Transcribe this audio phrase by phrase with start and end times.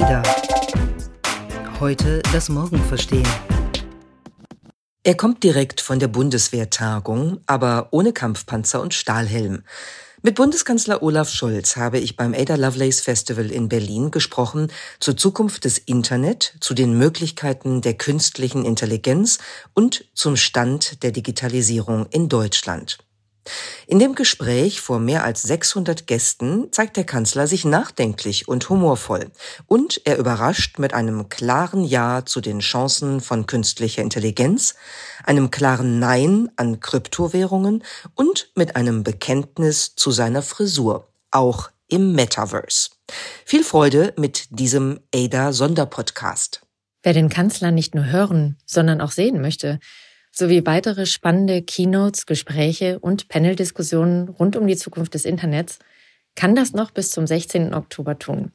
[0.00, 0.22] Ada.
[1.78, 3.28] Heute das Morgen verstehen.
[5.04, 9.62] Er kommt direkt von der Bundeswehrtagung, aber ohne Kampfpanzer und Stahlhelm.
[10.22, 15.66] Mit Bundeskanzler Olaf Scholz habe ich beim Ada Lovelace Festival in Berlin gesprochen zur Zukunft
[15.66, 19.38] des Internet, zu den Möglichkeiten der künstlichen Intelligenz
[19.74, 22.98] und zum Stand der Digitalisierung in Deutschland.
[23.86, 29.30] In dem Gespräch vor mehr als 600 Gästen zeigt der Kanzler sich nachdenklich und humorvoll
[29.66, 34.74] und er überrascht mit einem klaren Ja zu den Chancen von künstlicher Intelligenz,
[35.24, 37.82] einem klaren Nein an Kryptowährungen
[38.14, 42.90] und mit einem Bekenntnis zu seiner Frisur, auch im Metaverse.
[43.44, 46.62] Viel Freude mit diesem ADA Sonderpodcast.
[47.02, 49.80] Wer den Kanzler nicht nur hören, sondern auch sehen möchte,
[50.30, 55.78] sowie weitere spannende Keynotes, Gespräche und Paneldiskussionen rund um die Zukunft des Internets,
[56.34, 57.74] kann das noch bis zum 16.
[57.74, 58.52] Oktober tun.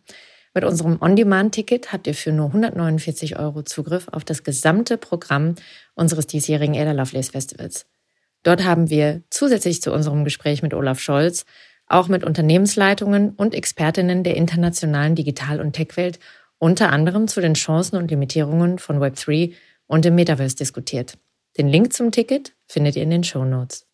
[0.54, 5.56] Mit unserem On-Demand-Ticket habt ihr für nur 149 Euro Zugriff auf das gesamte Programm
[5.96, 7.86] unseres diesjährigen Ada Lovelace Festivals.
[8.44, 11.46] Dort haben wir zusätzlich zu unserem Gespräch mit Olaf Scholz
[11.88, 16.20] auch mit Unternehmensleitungen und Expertinnen der internationalen Digital- und Tech-Welt
[16.58, 19.54] unter anderem zu den Chancen und Limitierungen von Web3
[19.88, 21.18] und dem Metaverse diskutiert.
[21.58, 23.86] Den Link zum Ticket findet ihr in den Show Notes.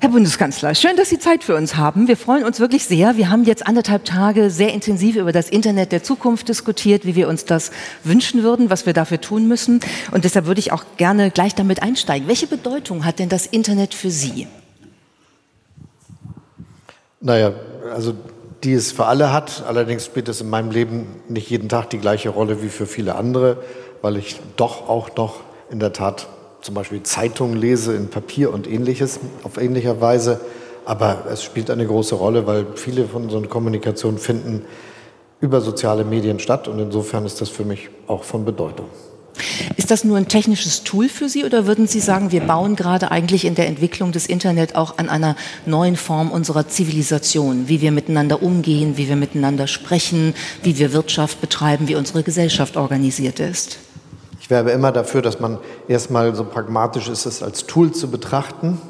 [0.00, 2.06] Herr Bundeskanzler, schön, dass Sie Zeit für uns haben.
[2.06, 3.16] Wir freuen uns wirklich sehr.
[3.16, 7.28] Wir haben jetzt anderthalb Tage sehr intensiv über das Internet der Zukunft diskutiert, wie wir
[7.28, 7.70] uns das
[8.04, 9.80] wünschen würden, was wir dafür tun müssen.
[10.12, 12.28] Und deshalb würde ich auch gerne gleich damit einsteigen.
[12.28, 14.46] Welche Bedeutung hat denn das Internet für Sie?
[17.22, 17.54] Naja,
[17.90, 18.14] also
[18.64, 19.64] die es für alle hat.
[19.66, 23.14] Allerdings spielt es in meinem Leben nicht jeden Tag die gleiche Rolle wie für viele
[23.14, 23.58] andere,
[24.02, 26.28] weil ich doch auch noch in der Tat
[26.60, 30.40] zum Beispiel Zeitungen lese in Papier und ähnliches auf ähnlicher Weise.
[30.84, 34.64] Aber es spielt eine große Rolle, weil viele von unseren Kommunikationen finden
[35.40, 38.86] über soziale Medien statt und insofern ist das für mich auch von Bedeutung.
[39.76, 43.10] Ist das nur ein technisches Tool für Sie oder würden Sie sagen, wir bauen gerade
[43.10, 47.92] eigentlich in der Entwicklung des Internet auch an einer neuen Form unserer Zivilisation, wie wir
[47.92, 53.78] miteinander umgehen, wie wir miteinander sprechen, wie wir Wirtschaft betreiben, wie unsere Gesellschaft organisiert ist?
[54.40, 58.80] Ich werbe immer dafür, dass man erstmal so pragmatisch ist, es als Tool zu betrachten,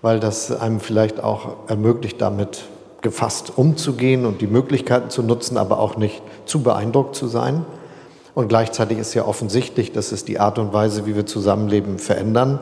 [0.00, 2.64] weil das einem vielleicht auch ermöglicht, damit
[3.02, 7.64] gefasst umzugehen und die Möglichkeiten zu nutzen, aber auch nicht zu beeindruckt zu sein.
[8.36, 12.60] Und gleichzeitig ist ja offensichtlich, dass es die Art und Weise, wie wir zusammenleben, verändern.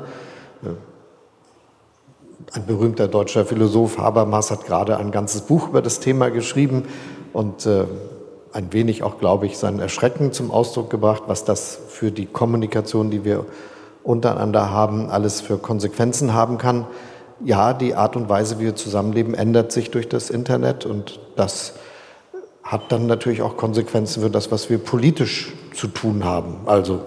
[2.52, 6.84] Ein berühmter deutscher Philosoph Habermas hat gerade ein ganzes Buch über das Thema geschrieben
[7.32, 7.86] und äh,
[8.52, 13.10] ein wenig auch, glaube ich, sein Erschrecken zum Ausdruck gebracht, was das für die Kommunikation,
[13.10, 13.44] die wir
[14.04, 16.86] untereinander haben, alles für Konsequenzen haben kann.
[17.44, 21.72] Ja, die Art und Weise, wie wir zusammenleben, ändert sich durch das Internet und das
[22.62, 26.56] hat dann natürlich auch Konsequenzen für das, was wir politisch zu tun haben.
[26.66, 27.00] Also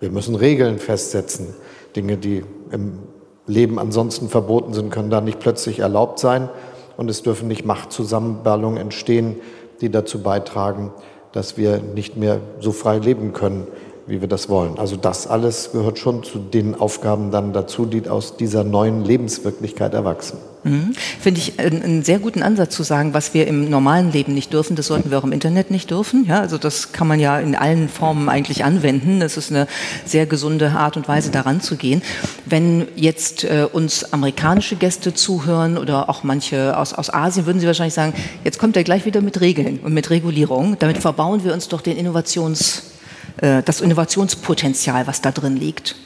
[0.00, 1.54] wir müssen Regeln festsetzen.
[1.94, 2.98] Dinge, die im
[3.46, 6.48] Leben ansonsten verboten sind, können da nicht plötzlich erlaubt sein.
[6.96, 9.36] Und es dürfen nicht Machtzusammenballungen entstehen,
[9.80, 10.92] die dazu beitragen,
[11.32, 13.66] dass wir nicht mehr so frei leben können,
[14.06, 14.78] wie wir das wollen.
[14.78, 19.94] Also das alles gehört schon zu den Aufgaben dann dazu, die aus dieser neuen Lebenswirklichkeit
[19.94, 20.38] erwachsen.
[20.64, 20.92] Mhm.
[21.20, 24.76] Finde ich einen, sehr guten Ansatz zu sagen, was wir im normalen Leben nicht dürfen,
[24.76, 26.24] das sollten wir auch im Internet nicht dürfen.
[26.26, 29.20] Ja, also das kann man ja in allen Formen eigentlich anwenden.
[29.20, 29.66] Das ist eine
[30.04, 32.02] sehr gesunde Art und Weise, daran zu gehen.
[32.46, 37.66] Wenn jetzt äh, uns amerikanische Gäste zuhören oder auch manche aus, aus Asien, würden sie
[37.66, 38.14] wahrscheinlich sagen,
[38.44, 40.76] jetzt kommt er gleich wieder mit Regeln und mit Regulierung.
[40.78, 42.92] Damit verbauen wir uns doch den Innovations
[43.38, 45.96] äh, das Innovationspotenzial, was da drin liegt?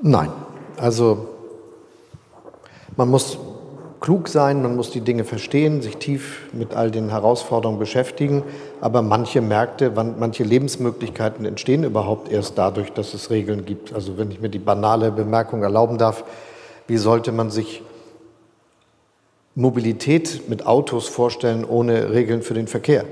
[0.00, 0.30] Nein.
[0.76, 1.28] Also
[2.96, 3.38] man muss
[4.02, 8.42] klug sein, man muss die Dinge verstehen, sich tief mit all den Herausforderungen beschäftigen.
[8.80, 13.94] Aber manche Märkte, manche Lebensmöglichkeiten entstehen überhaupt erst dadurch, dass es Regeln gibt.
[13.94, 16.24] Also wenn ich mir die banale Bemerkung erlauben darf,
[16.88, 17.82] wie sollte man sich
[19.54, 23.04] Mobilität mit Autos vorstellen ohne Regeln für den Verkehr?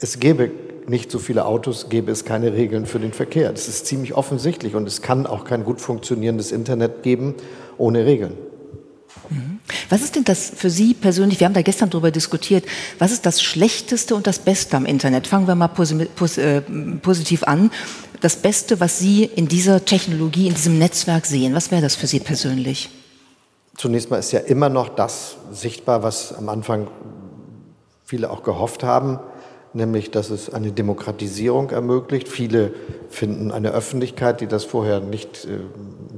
[0.00, 0.50] Es gäbe
[0.88, 3.52] nicht so viele Autos, gäbe es keine Regeln für den Verkehr.
[3.52, 7.34] Das ist ziemlich offensichtlich und es kann auch kein gut funktionierendes Internet geben
[7.76, 8.36] ohne Regeln.
[9.88, 11.40] Was ist denn das für Sie persönlich?
[11.40, 12.64] Wir haben da gestern darüber diskutiert.
[12.98, 15.26] Was ist das Schlechteste und das Beste am Internet?
[15.26, 15.70] Fangen wir mal
[16.36, 16.60] äh,
[17.02, 17.70] positiv an.
[18.20, 22.06] Das Beste, was Sie in dieser Technologie, in diesem Netzwerk sehen, was wäre das für
[22.06, 22.90] Sie persönlich?
[23.76, 26.88] Zunächst mal ist ja immer noch das sichtbar, was am Anfang
[28.04, 29.20] viele auch gehofft haben,
[29.72, 32.26] nämlich dass es eine Demokratisierung ermöglicht.
[32.28, 32.72] Viele
[33.08, 35.60] finden eine Öffentlichkeit, die das vorher nicht äh,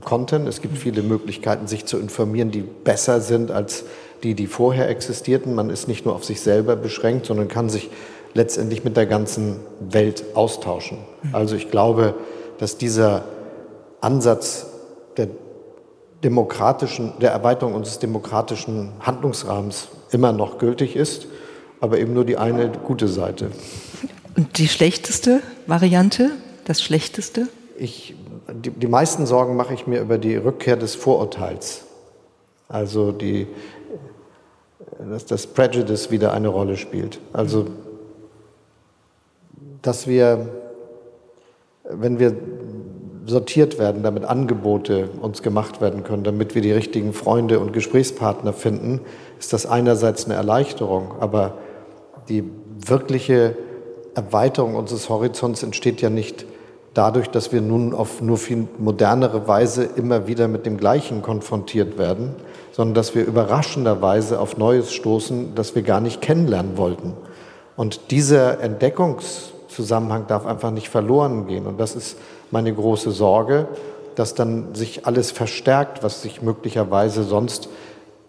[0.00, 0.47] konnten.
[0.47, 3.85] Es gibt viele Möglichkeiten, sich zu informieren, die besser sind als
[4.23, 5.55] die, die vorher existierten.
[5.55, 7.91] Man ist nicht nur auf sich selber beschränkt, sondern kann sich
[8.35, 10.99] letztendlich mit der ganzen Welt austauschen.
[11.32, 12.14] Also ich glaube,
[12.58, 13.25] dass dieser
[14.00, 14.67] Ansatz
[15.17, 15.29] der
[16.23, 21.26] demokratischen, der Erweiterung unseres demokratischen Handlungsrahmens immer noch gültig ist,
[21.81, 23.50] aber eben nur die eine gute Seite.
[24.37, 26.31] Und die schlechteste Variante,
[26.67, 27.49] das Schlechteste?
[27.79, 28.14] Ich,
[28.52, 31.85] die, die meisten Sorgen mache ich mir über die Rückkehr des Vorurteils.
[32.69, 33.47] Also die,
[34.99, 37.20] dass das Prejudice wieder eine Rolle spielt.
[37.32, 37.67] Also,
[39.82, 40.49] dass wir,
[41.85, 42.37] wenn wir
[43.26, 48.52] sortiert werden, damit Angebote uns gemacht werden können, damit wir die richtigen Freunde und Gesprächspartner
[48.52, 49.00] finden,
[49.38, 51.58] ist das einerseits eine Erleichterung, aber
[52.29, 52.44] die
[52.87, 53.56] wirkliche
[54.14, 56.47] Erweiterung unseres Horizonts entsteht ja nicht
[56.94, 61.98] dadurch, dass wir nun auf nur viel modernere Weise immer wieder mit dem Gleichen konfrontiert
[61.98, 62.34] werden,
[62.72, 67.14] sondern dass wir überraschenderweise auf Neues stoßen, das wir gar nicht kennenlernen wollten.
[67.76, 71.66] Und dieser Entdeckungszusammenhang darf einfach nicht verloren gehen.
[71.66, 72.19] Und das ist
[72.50, 73.69] meine große Sorge,
[74.16, 77.69] dass dann sich alles verstärkt, was sich möglicherweise sonst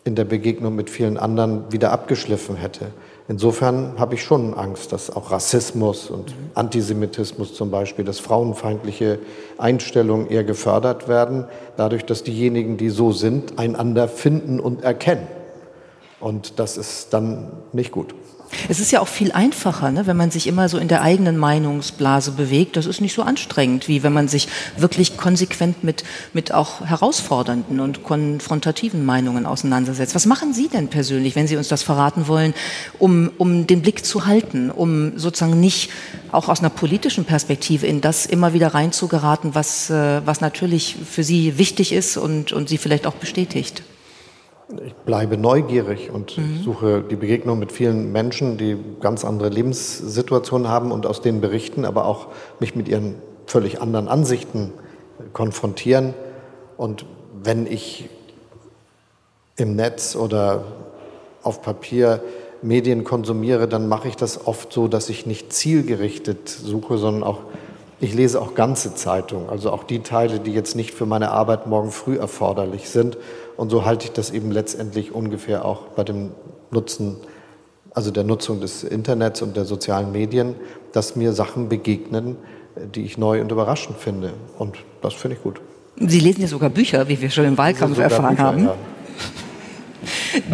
[0.03, 2.87] in der Begegnung mit vielen anderen wieder abgeschliffen hätte.
[3.31, 9.19] Insofern habe ich schon Angst, dass auch Rassismus und Antisemitismus zum Beispiel, dass frauenfeindliche
[9.57, 11.45] Einstellungen eher gefördert werden,
[11.78, 15.25] dadurch, dass diejenigen, die so sind, einander finden und erkennen.
[16.21, 18.13] Und das ist dann nicht gut.
[18.69, 21.38] Es ist ja auch viel einfacher, ne, wenn man sich immer so in der eigenen
[21.38, 22.75] Meinungsblase bewegt.
[22.75, 24.47] Das ist nicht so anstrengend, wie wenn man sich
[24.77, 26.03] wirklich konsequent mit,
[26.33, 30.15] mit auch herausfordernden und konfrontativen Meinungen auseinandersetzt.
[30.15, 32.53] Was machen Sie denn persönlich, wenn Sie uns das verraten wollen,
[33.00, 35.89] um, um den Blick zu halten, um sozusagen nicht
[36.31, 41.23] auch aus einer politischen Perspektive in das immer wieder reinzugeraten, was, äh, was natürlich für
[41.23, 43.83] Sie wichtig ist und, und Sie vielleicht auch bestätigt?
[44.85, 46.62] Ich bleibe neugierig und mhm.
[46.63, 51.83] suche die Begegnung mit vielen Menschen, die ganz andere Lebenssituationen haben und aus denen berichten,
[51.83, 52.27] aber auch
[52.59, 53.15] mich mit ihren
[53.47, 54.71] völlig anderen Ansichten
[55.33, 56.13] konfrontieren.
[56.77, 57.06] Und
[57.44, 58.09] wenn ich
[59.57, 60.63] im Netz oder
[61.44, 62.23] auf Papier
[62.62, 67.39] Medien konsumiere, dann mache ich das oft so, dass ich nicht zielgerichtet suche, sondern auch,
[68.00, 71.68] ich lese auch ganze Zeitungen, also auch die Teile, die jetzt nicht für meine Arbeit
[71.68, 73.18] morgen früh erforderlich sind
[73.57, 76.31] und so halte ich das eben letztendlich ungefähr auch bei dem
[76.71, 77.18] Nutzen,
[77.94, 80.56] also der Nutzung des Internets und der sozialen Medien,
[80.94, 82.38] dass mir Sachen begegnen,
[82.95, 84.33] die ich neu und überraschend finde.
[84.57, 85.62] Und das finde ich gut.
[85.98, 88.63] Sie lesen ja sogar Bücher, wie wir schon im Wahlkampf erfahren Bücher, haben.
[88.65, 88.75] Ja.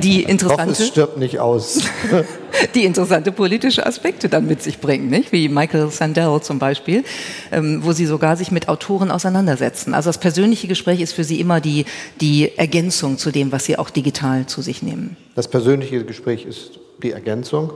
[0.01, 0.63] Die interessante.
[0.63, 1.81] Ich hoffe, es stirbt nicht aus.
[2.75, 5.31] die interessante politische Aspekte dann mit sich bringen, nicht?
[5.31, 7.03] wie Michael Sandel zum Beispiel,
[7.51, 9.93] ähm, wo sie sogar sich mit Autoren auseinandersetzen.
[9.93, 11.85] Also das persönliche Gespräch ist für sie immer die,
[12.21, 15.17] die Ergänzung zu dem, was sie auch digital zu sich nehmen.
[15.35, 17.71] Das persönliche Gespräch ist die Ergänzung.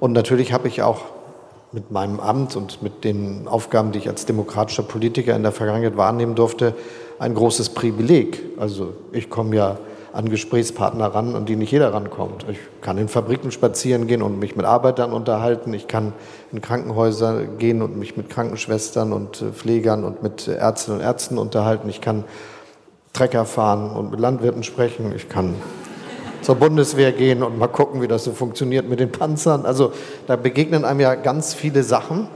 [0.00, 1.02] Und natürlich habe ich auch
[1.72, 5.96] mit meinem Amt und mit den Aufgaben, die ich als demokratischer Politiker in der Vergangenheit
[5.96, 6.74] wahrnehmen durfte,
[7.18, 8.42] ein großes Privileg.
[8.58, 9.78] Also ich komme ja
[10.14, 12.46] an Gesprächspartner ran, an die nicht jeder rankommt.
[12.48, 15.74] Ich kann in Fabriken spazieren gehen und mich mit Arbeitern unterhalten.
[15.74, 16.12] Ich kann
[16.52, 21.36] in Krankenhäuser gehen und mich mit Krankenschwestern und äh, Pflegern und mit Ärztinnen und Ärzten
[21.36, 21.88] unterhalten.
[21.88, 22.22] Ich kann
[23.12, 25.12] Trecker fahren und mit Landwirten sprechen.
[25.16, 25.56] Ich kann
[26.42, 29.66] zur Bundeswehr gehen und mal gucken, wie das so funktioniert mit den Panzern.
[29.66, 29.92] Also
[30.28, 32.28] da begegnen einem ja ganz viele Sachen.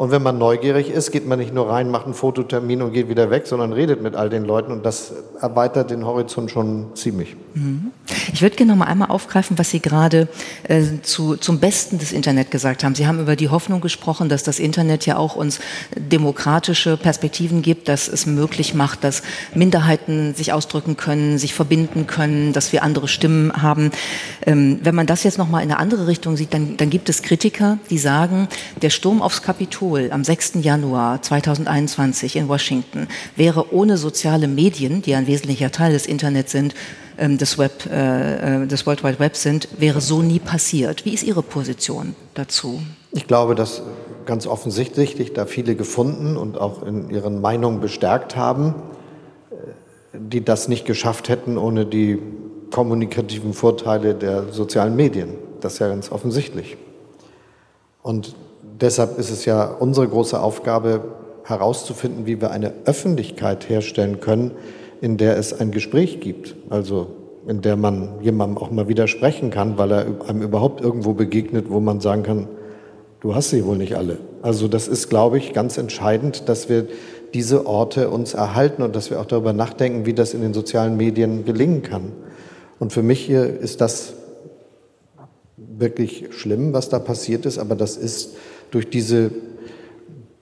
[0.00, 3.10] Und wenn man neugierig ist, geht man nicht nur rein, macht einen Fototermin und geht
[3.10, 7.36] wieder weg, sondern redet mit all den Leuten und das erweitert den Horizont schon ziemlich.
[7.52, 7.90] Mhm.
[8.32, 10.28] Ich würde gerne noch mal einmal aufgreifen, was Sie gerade
[10.62, 12.94] äh, zu, zum Besten des Internet gesagt haben.
[12.94, 15.60] Sie haben über die Hoffnung gesprochen, dass das Internet ja auch uns
[15.94, 19.22] demokratische Perspektiven gibt, dass es möglich macht, dass
[19.54, 23.90] Minderheiten sich ausdrücken können, sich verbinden können, dass wir andere Stimmen haben.
[24.46, 27.10] Ähm, wenn man das jetzt noch mal in eine andere Richtung sieht, dann, dann gibt
[27.10, 28.48] es Kritiker, die sagen,
[28.80, 30.52] der Sturm aufs Kapitol Kapitol am 6.
[30.62, 36.74] Januar 2021 in Washington wäre ohne soziale Medien, die ein wesentlicher Teil des Internets sind,
[37.18, 41.04] ähm, des, Web, äh, äh, des World Wide Web sind, wäre so nie passiert.
[41.04, 42.80] Wie ist Ihre Position dazu?
[43.10, 43.82] Ich glaube, dass
[44.26, 48.74] ganz offensichtlich da viele gefunden und auch in ihren Meinungen bestärkt haben,
[49.50, 52.18] äh, die das nicht geschafft hätten ohne die
[52.70, 55.34] kommunikativen Vorteile der sozialen Medien.
[55.60, 56.76] Das ist ja ganz offensichtlich.
[58.02, 58.36] Und
[58.80, 61.02] deshalb ist es ja unsere große Aufgabe
[61.44, 64.52] herauszufinden, wie wir eine Öffentlichkeit herstellen können,
[65.00, 66.54] in der es ein Gespräch gibt.
[66.68, 67.08] Also
[67.46, 71.80] in der man jemandem auch mal widersprechen kann, weil er einem überhaupt irgendwo begegnet, wo
[71.80, 72.48] man sagen kann,
[73.20, 74.18] du hast sie wohl nicht alle.
[74.42, 76.86] Also das ist, glaube ich, ganz entscheidend, dass wir
[77.34, 80.96] diese Orte uns erhalten und dass wir auch darüber nachdenken, wie das in den sozialen
[80.96, 82.12] Medien gelingen kann.
[82.78, 84.14] Und für mich hier ist das
[85.56, 88.36] wirklich schlimm, was da passiert ist, aber das ist
[88.70, 89.30] durch diese,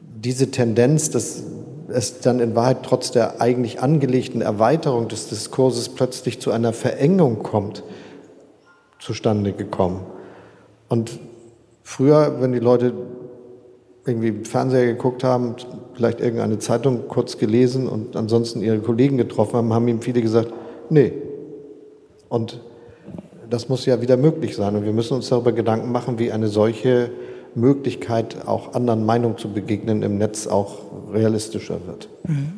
[0.00, 1.44] diese Tendenz, dass
[1.88, 7.42] es dann in Wahrheit trotz der eigentlich angelegten Erweiterung des Diskurses plötzlich zu einer Verengung
[7.42, 7.82] kommt,
[8.98, 10.04] zustande gekommen.
[10.88, 11.18] Und
[11.82, 12.92] früher, wenn die Leute
[14.04, 15.54] irgendwie Fernseher geguckt haben,
[15.94, 20.52] vielleicht irgendeine Zeitung kurz gelesen und ansonsten ihre Kollegen getroffen haben, haben ihm viele gesagt,
[20.90, 21.12] nee.
[22.28, 22.60] Und
[23.48, 24.76] das muss ja wieder möglich sein.
[24.76, 27.10] Und wir müssen uns darüber Gedanken machen, wie eine solche
[27.60, 30.78] Möglichkeit, auch anderen Meinungen zu begegnen, im Netz auch
[31.12, 32.08] realistischer wird.
[32.24, 32.57] Mhm.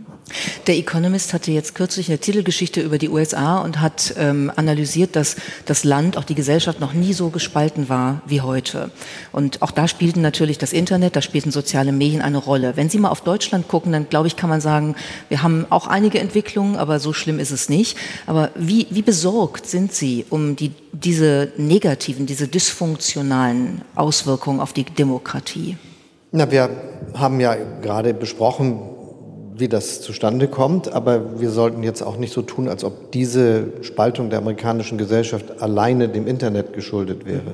[0.67, 5.37] Der Economist hatte jetzt kürzlich eine Titelgeschichte über die USA und hat ähm, analysiert, dass
[5.65, 8.91] das Land, auch die Gesellschaft noch nie so gespalten war wie heute.
[9.33, 12.77] Und auch da spielten natürlich das Internet, da spielten soziale Medien eine Rolle.
[12.77, 14.95] Wenn Sie mal auf Deutschland gucken, dann glaube ich, kann man sagen,
[15.29, 17.97] wir haben auch einige Entwicklungen, aber so schlimm ist es nicht.
[18.27, 24.85] Aber wie, wie besorgt sind Sie um die, diese negativen, diese dysfunktionalen Auswirkungen auf die
[24.85, 25.77] Demokratie?
[26.33, 26.71] Na, wir
[27.15, 28.79] haben ja gerade besprochen,
[29.61, 33.69] wie das zustande kommt, aber wir sollten jetzt auch nicht so tun, als ob diese
[33.83, 37.53] Spaltung der amerikanischen Gesellschaft alleine dem Internet geschuldet wäre.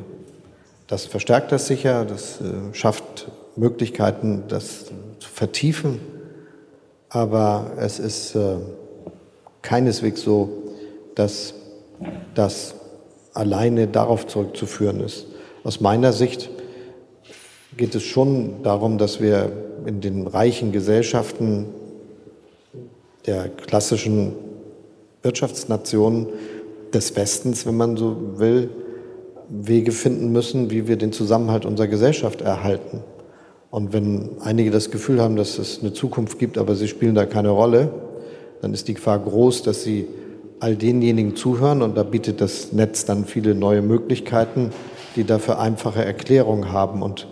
[0.86, 4.86] Das verstärkt das sicher, das äh, schafft Möglichkeiten, das
[5.18, 6.00] zu vertiefen,
[7.08, 8.56] aber es ist äh,
[9.62, 10.48] keineswegs so,
[11.14, 11.54] dass
[12.34, 12.74] das
[13.34, 15.26] alleine darauf zurückzuführen ist.
[15.64, 16.50] Aus meiner Sicht
[17.76, 19.50] geht es schon darum, dass wir
[19.86, 21.66] in den reichen Gesellschaften
[23.26, 24.32] der klassischen
[25.22, 26.28] Wirtschaftsnationen
[26.92, 28.70] des Westens, wenn man so will,
[29.48, 33.02] Wege finden müssen, wie wir den Zusammenhalt unserer Gesellschaft erhalten.
[33.70, 37.26] Und wenn einige das Gefühl haben, dass es eine Zukunft gibt, aber sie spielen da
[37.26, 37.90] keine Rolle,
[38.62, 40.06] dann ist die Gefahr groß, dass sie
[40.58, 44.70] all denjenigen zuhören und da bietet das Netz dann viele neue Möglichkeiten,
[45.14, 47.28] die dafür einfache Erklärungen haben und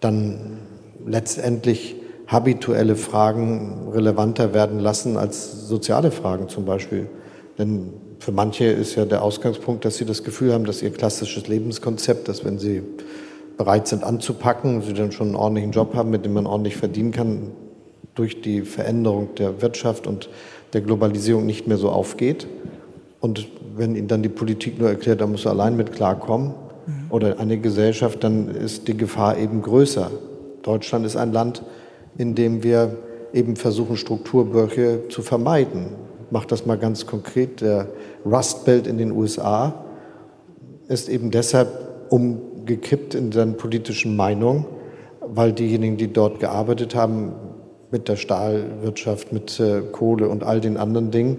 [0.00, 0.58] dann
[1.06, 1.96] letztendlich
[2.30, 7.08] habituelle Fragen relevanter werden lassen als soziale Fragen zum Beispiel.
[7.58, 11.48] Denn für manche ist ja der Ausgangspunkt, dass sie das Gefühl haben, dass ihr klassisches
[11.48, 12.82] Lebenskonzept, dass wenn sie
[13.56, 17.10] bereit sind anzupacken, sie dann schon einen ordentlichen Job haben, mit dem man ordentlich verdienen
[17.10, 17.50] kann,
[18.14, 20.28] durch die Veränderung der Wirtschaft und
[20.72, 22.46] der Globalisierung nicht mehr so aufgeht.
[23.20, 26.54] Und wenn ihnen dann die Politik nur erklärt, da muss er allein mit klarkommen,
[26.86, 27.10] mhm.
[27.10, 30.10] oder eine Gesellschaft, dann ist die Gefahr eben größer.
[30.62, 31.62] Deutschland ist ein Land,
[32.16, 32.96] indem wir
[33.32, 35.86] eben versuchen, Strukturbrüche zu vermeiden.
[36.26, 37.60] Ich mache das mal ganz konkret.
[37.60, 37.88] Der
[38.24, 39.84] Rust Belt in den USA
[40.88, 41.68] ist eben deshalb
[42.10, 44.66] umgekippt in seinen politischen Meinungen,
[45.20, 47.32] weil diejenigen, die dort gearbeitet haben,
[47.92, 51.38] mit der Stahlwirtschaft, mit äh, Kohle und all den anderen Dingen,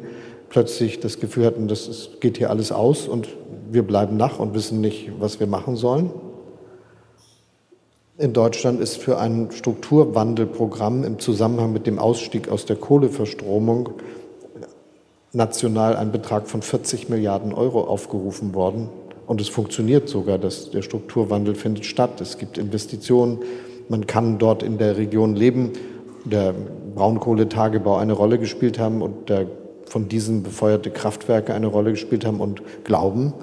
[0.49, 3.29] plötzlich das Gefühl hatten, das geht hier alles aus und
[3.71, 6.11] wir bleiben nach und wissen nicht, was wir machen sollen
[8.21, 13.89] in Deutschland ist für ein Strukturwandelprogramm im Zusammenhang mit dem Ausstieg aus der Kohleverstromung
[15.33, 18.89] national ein Betrag von 40 Milliarden Euro aufgerufen worden.
[19.25, 22.21] Und es funktioniert sogar, dass der Strukturwandel findet statt.
[22.21, 23.39] Es gibt Investitionen,
[23.89, 25.71] man kann dort in der Region leben.
[26.23, 26.53] Der
[26.93, 29.47] Braunkohletagebau eine Rolle gespielt haben und der
[29.85, 33.33] von diesen befeuerte Kraftwerke eine Rolle gespielt haben und glauben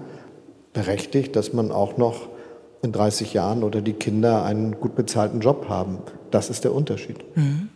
[0.73, 2.29] berechtigt, dass man auch noch
[2.83, 5.99] in 30 Jahren oder die Kinder einen gut bezahlten Job haben.
[6.31, 7.17] Das ist der Unterschied.
[7.37, 7.69] Mhm.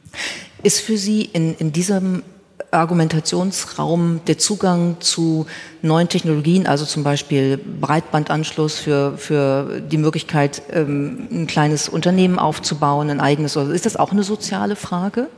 [0.62, 2.23] Ist für Sie in, in diesem
[2.71, 5.47] Argumentationsraum der Zugang zu
[5.82, 13.11] neuen Technologien, also zum Beispiel Breitbandanschluss für, für die Möglichkeit, ähm, ein kleines Unternehmen aufzubauen,
[13.11, 15.28] ein eigenes, ist das auch eine soziale Frage?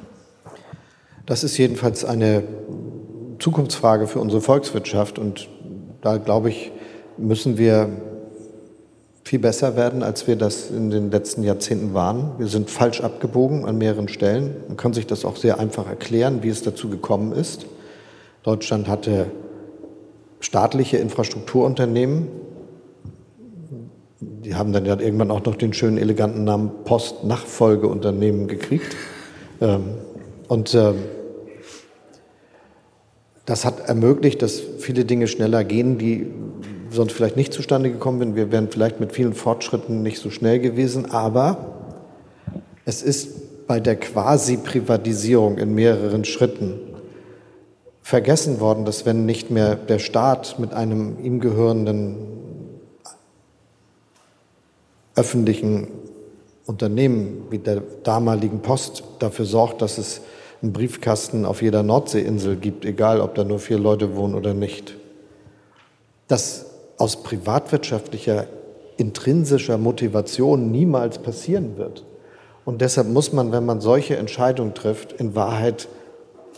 [1.26, 2.44] Das ist jedenfalls eine
[3.40, 5.48] Zukunftsfrage für unsere Volkswirtschaft und
[6.02, 6.70] da glaube ich,
[7.16, 7.88] müssen wir
[9.24, 12.32] viel besser werden, als wir das in den letzten Jahrzehnten waren.
[12.38, 14.54] Wir sind falsch abgebogen an mehreren Stellen.
[14.68, 17.66] Man kann sich das auch sehr einfach erklären, wie es dazu gekommen ist.
[18.42, 19.26] Deutschland hatte
[20.40, 22.28] staatliche Infrastrukturunternehmen.
[24.20, 28.94] Die haben dann ja irgendwann auch noch den schönen, eleganten Namen Postnachfolgeunternehmen gekriegt.
[29.62, 29.94] Ähm,
[30.48, 30.96] und ähm,
[33.46, 36.26] das hat ermöglicht, dass viele Dinge schneller gehen, die
[36.94, 38.36] sonst vielleicht nicht zustande gekommen wären.
[38.36, 41.10] Wir wären vielleicht mit vielen Fortschritten nicht so schnell gewesen.
[41.10, 41.74] Aber
[42.84, 46.80] es ist bei der Quasi-Privatisierung in mehreren Schritten
[48.02, 52.16] vergessen worden, dass wenn nicht mehr der Staat mit einem ihm gehörenden
[55.16, 55.88] öffentlichen
[56.66, 60.20] Unternehmen wie der damaligen Post dafür sorgt, dass es
[60.62, 64.96] einen Briefkasten auf jeder Nordseeinsel gibt, egal ob da nur vier Leute wohnen oder nicht
[66.28, 66.66] das
[66.98, 68.46] aus privatwirtschaftlicher
[68.96, 72.04] intrinsischer Motivation niemals passieren wird.
[72.64, 75.88] Und deshalb muss man, wenn man solche Entscheidungen trifft, in Wahrheit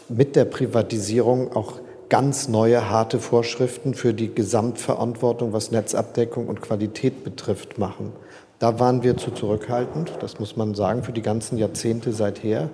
[0.08, 7.24] mit der Privatisierung auch ganz neue harte Vorschriften für die Gesamtverantwortung, was Netzabdeckung und Qualität
[7.24, 8.12] betrifft, machen.
[8.58, 12.70] Da waren wir zu zurückhaltend, das muss man sagen, für die ganzen Jahrzehnte seither.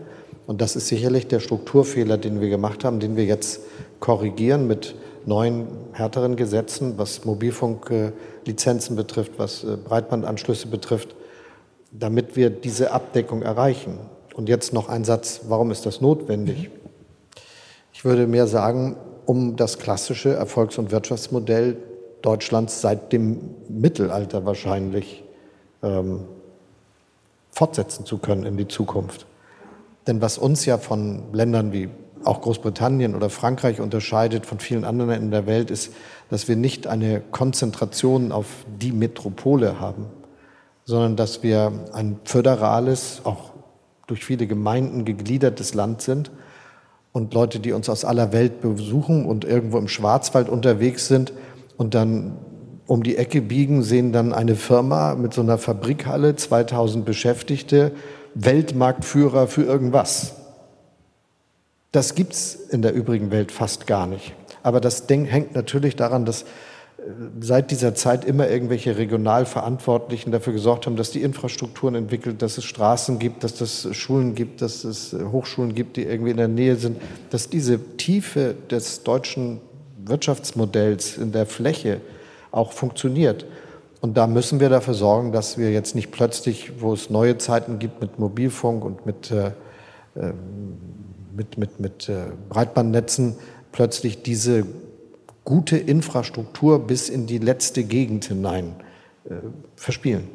[0.47, 3.61] Und das ist sicherlich der Strukturfehler, den wir gemacht haben, den wir jetzt
[4.01, 4.95] korrigieren mit
[5.27, 11.15] neuen, härteren Gesetzen, was Mobilfunklizenzen betrifft, was äh, Breitbandanschlüsse betrifft,
[11.91, 13.99] damit wir diese Abdeckung erreichen.
[14.35, 16.71] Und jetzt noch ein Satz, warum ist das notwendig?
[17.93, 21.77] Ich würde mehr sagen, um das klassische Erfolgs- und Wirtschaftsmodell
[22.23, 25.25] Deutschlands seit dem Mittelalter wahrscheinlich
[25.83, 26.21] ähm,
[27.51, 29.27] fortsetzen zu können in die Zukunft.
[30.07, 31.89] Denn was uns ja von Ländern wie
[32.25, 35.93] auch Großbritannien oder Frankreich unterscheidet von vielen anderen in der Welt, ist,
[36.31, 38.47] dass wir nicht eine Konzentration auf
[38.81, 40.07] die Metropole haben,
[40.85, 43.51] sondern dass wir ein föderales, auch
[44.07, 46.31] durch viele Gemeinden gegliedertes Land sind
[47.13, 51.33] und Leute, die uns aus aller Welt besuchen und irgendwo im Schwarzwald unterwegs sind
[51.77, 52.37] und dann
[52.87, 57.93] um die Ecke biegen, sehen dann eine Firma mit so einer Fabrikhalle, 2000 Beschäftigte,
[58.35, 60.42] Weltmarktführer für irgendwas.
[61.93, 64.35] Das gibt es in der übrigen Welt fast gar nicht.
[64.63, 66.45] Aber das hängt natürlich daran, dass äh,
[67.41, 72.65] seit dieser Zeit immer irgendwelche Regionalverantwortlichen dafür gesorgt haben, dass die Infrastrukturen entwickelt, dass es
[72.65, 76.49] Straßen gibt, dass es Schulen gibt, dass es äh, Hochschulen gibt, die irgendwie in der
[76.49, 76.97] Nähe sind,
[77.29, 79.61] dass diese Tiefe des deutschen
[80.05, 82.01] Wirtschaftsmodells in der Fläche
[82.53, 83.45] auch funktioniert.
[84.01, 87.79] Und da müssen wir dafür sorgen, dass wir jetzt nicht plötzlich, wo es neue Zeiten
[87.79, 89.53] gibt mit Mobilfunk und mit äh,
[90.17, 90.72] ähm,
[91.35, 93.37] mit, mit, mit äh, Breitbandnetzen
[93.73, 94.67] plötzlich diese
[95.45, 98.75] gute Infrastruktur bis in die letzte Gegend hinein
[99.25, 99.35] äh,
[99.77, 100.29] verspielen.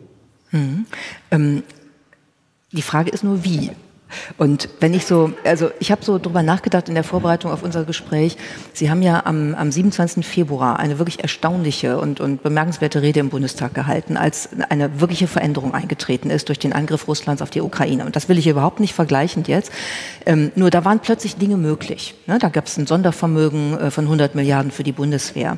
[0.52, 0.86] Mhm.
[1.32, 1.64] Ähm,
[2.72, 3.72] die Frage ist nur, wie.
[4.38, 7.84] Und wenn ich so, also ich habe so drüber nachgedacht in der Vorbereitung auf unser
[7.84, 8.38] Gespräch.
[8.74, 10.26] Sie haben ja am, am 27.
[10.26, 15.74] Februar eine wirklich erstaunliche und, und bemerkenswerte Rede im Bundestag gehalten, als eine wirkliche Veränderung
[15.74, 18.06] eingetreten ist durch den Angriff Russlands auf die Ukraine.
[18.06, 19.72] Und das will ich überhaupt nicht vergleichend jetzt.
[20.26, 22.16] Ähm, nur da waren plötzlich Dinge möglich.
[22.28, 22.38] Ne?
[22.40, 25.58] Da gab es ein Sondervermögen äh, von 100 Milliarden für die Bundeswehr.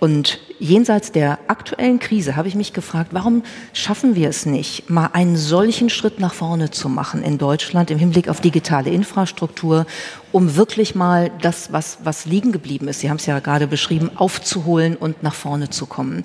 [0.00, 5.10] Und jenseits der aktuellen Krise habe ich mich gefragt, warum schaffen wir es nicht, mal
[5.12, 9.86] einen solchen Schritt nach vorne zu machen in Deutschland im Hinblick auf digitale Infrastruktur,
[10.30, 14.10] um wirklich mal das, was, was liegen geblieben ist, Sie haben es ja gerade beschrieben,
[14.14, 16.22] aufzuholen und nach vorne zu kommen.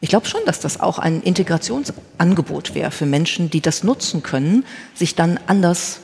[0.00, 4.64] Ich glaube schon, dass das auch ein Integrationsangebot wäre für Menschen, die das nutzen können,
[4.94, 6.00] sich dann anders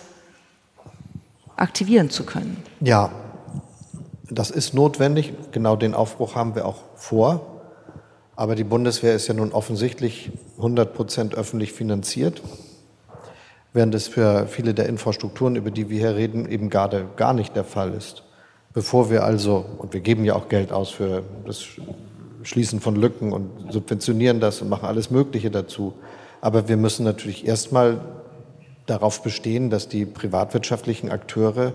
[1.56, 2.56] aktivieren zu können.
[2.80, 3.10] Ja,
[4.38, 5.32] das ist notwendig.
[5.52, 7.54] Genau den Aufbruch haben wir auch vor.
[8.36, 12.42] Aber die Bundeswehr ist ja nun offensichtlich 100 Prozent öffentlich finanziert,
[13.72, 17.54] während es für viele der Infrastrukturen, über die wir hier reden, eben gerade gar nicht
[17.54, 18.24] der Fall ist.
[18.72, 21.64] Bevor wir also, und wir geben ja auch Geld aus für das
[22.42, 25.94] Schließen von Lücken und subventionieren das und machen alles Mögliche dazu.
[26.40, 28.00] Aber wir müssen natürlich erstmal
[28.86, 31.72] darauf bestehen, dass die privatwirtschaftlichen Akteure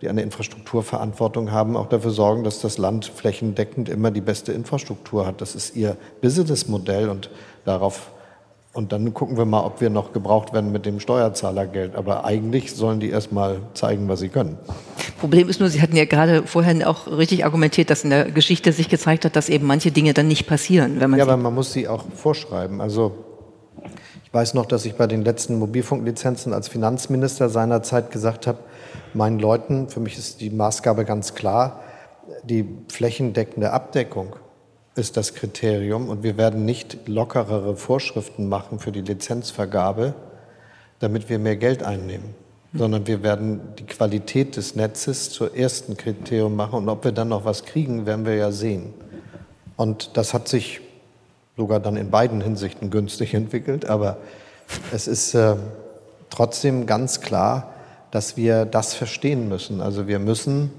[0.00, 5.26] die eine Infrastrukturverantwortung haben, auch dafür sorgen, dass das Land flächendeckend immer die beste Infrastruktur
[5.26, 5.40] hat.
[5.40, 7.30] Das ist ihr Businessmodell und
[7.64, 8.10] darauf
[8.74, 11.96] und dann gucken wir mal, ob wir noch gebraucht werden mit dem Steuerzahlergeld.
[11.96, 14.56] Aber eigentlich sollen die erst mal zeigen, was sie können.
[15.18, 18.72] Problem ist nur, Sie hatten ja gerade vorher auch richtig argumentiert, dass in der Geschichte
[18.72, 21.00] sich gezeigt hat, dass eben manche Dinge dann nicht passieren.
[21.00, 22.80] Wenn man ja, aber man muss sie auch vorschreiben.
[22.80, 23.16] Also
[24.24, 28.58] ich weiß noch, dass ich bei den letzten Mobilfunklizenzen als Finanzminister seinerzeit gesagt habe,
[29.14, 31.80] meinen Leuten, für mich ist die Maßgabe ganz klar,
[32.44, 34.36] die flächendeckende Abdeckung
[34.94, 40.14] ist das Kriterium und wir werden nicht lockerere Vorschriften machen für die Lizenzvergabe,
[40.98, 42.34] damit wir mehr Geld einnehmen,
[42.74, 47.28] sondern wir werden die Qualität des Netzes zur ersten Kriterium machen und ob wir dann
[47.28, 48.92] noch was kriegen, werden wir ja sehen.
[49.76, 50.80] Und das hat sich
[51.56, 54.18] sogar dann in beiden Hinsichten günstig entwickelt, aber
[54.92, 55.54] es ist äh,
[56.30, 57.72] trotzdem ganz klar,
[58.10, 59.80] dass wir das verstehen müssen.
[59.80, 60.70] Also wir müssen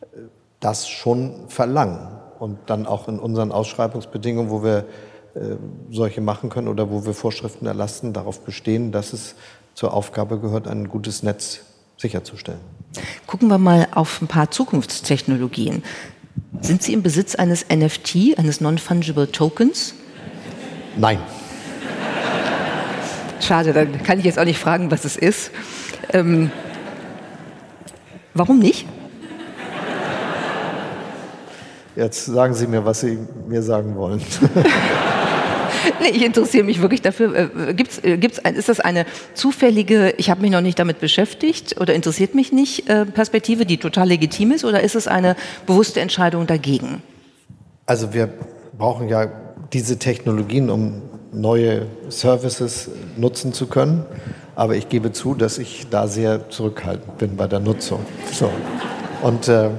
[0.00, 0.18] äh,
[0.60, 4.86] das schon verlangen und dann auch in unseren Ausschreibungsbedingungen, wo wir
[5.34, 5.56] äh,
[5.90, 9.34] solche machen können oder wo wir Vorschriften erlassen, darauf bestehen, dass es
[9.74, 11.60] zur Aufgabe gehört, ein gutes Netz
[11.96, 12.60] sicherzustellen.
[13.26, 15.82] Gucken wir mal auf ein paar Zukunftstechnologien.
[16.60, 19.94] Sind Sie im Besitz eines NFT, eines Non-Fungible Tokens?
[20.96, 21.18] Nein.
[23.42, 25.50] Schade, dann kann ich jetzt auch nicht fragen, was es ist.
[26.12, 26.50] Ähm,
[28.34, 28.86] warum nicht?
[31.96, 34.22] Jetzt sagen Sie mir, was Sie mir sagen wollen.
[36.00, 37.50] nee, ich interessiere mich wirklich dafür.
[37.68, 41.80] Äh, gibt's, äh, gibt's ist das eine zufällige, ich habe mich noch nicht damit beschäftigt
[41.80, 46.00] oder interessiert mich nicht äh, Perspektive, die total legitim ist, oder ist es eine bewusste
[46.00, 47.02] Entscheidung dagegen?
[47.86, 48.28] Also wir
[48.78, 49.26] brauchen ja
[49.72, 54.04] diese Technologien, um neue Services nutzen zu können.
[54.54, 58.00] Aber ich gebe zu, dass ich da sehr zurückhaltend bin bei der Nutzung.
[58.32, 58.50] So.
[59.22, 59.70] Und äh,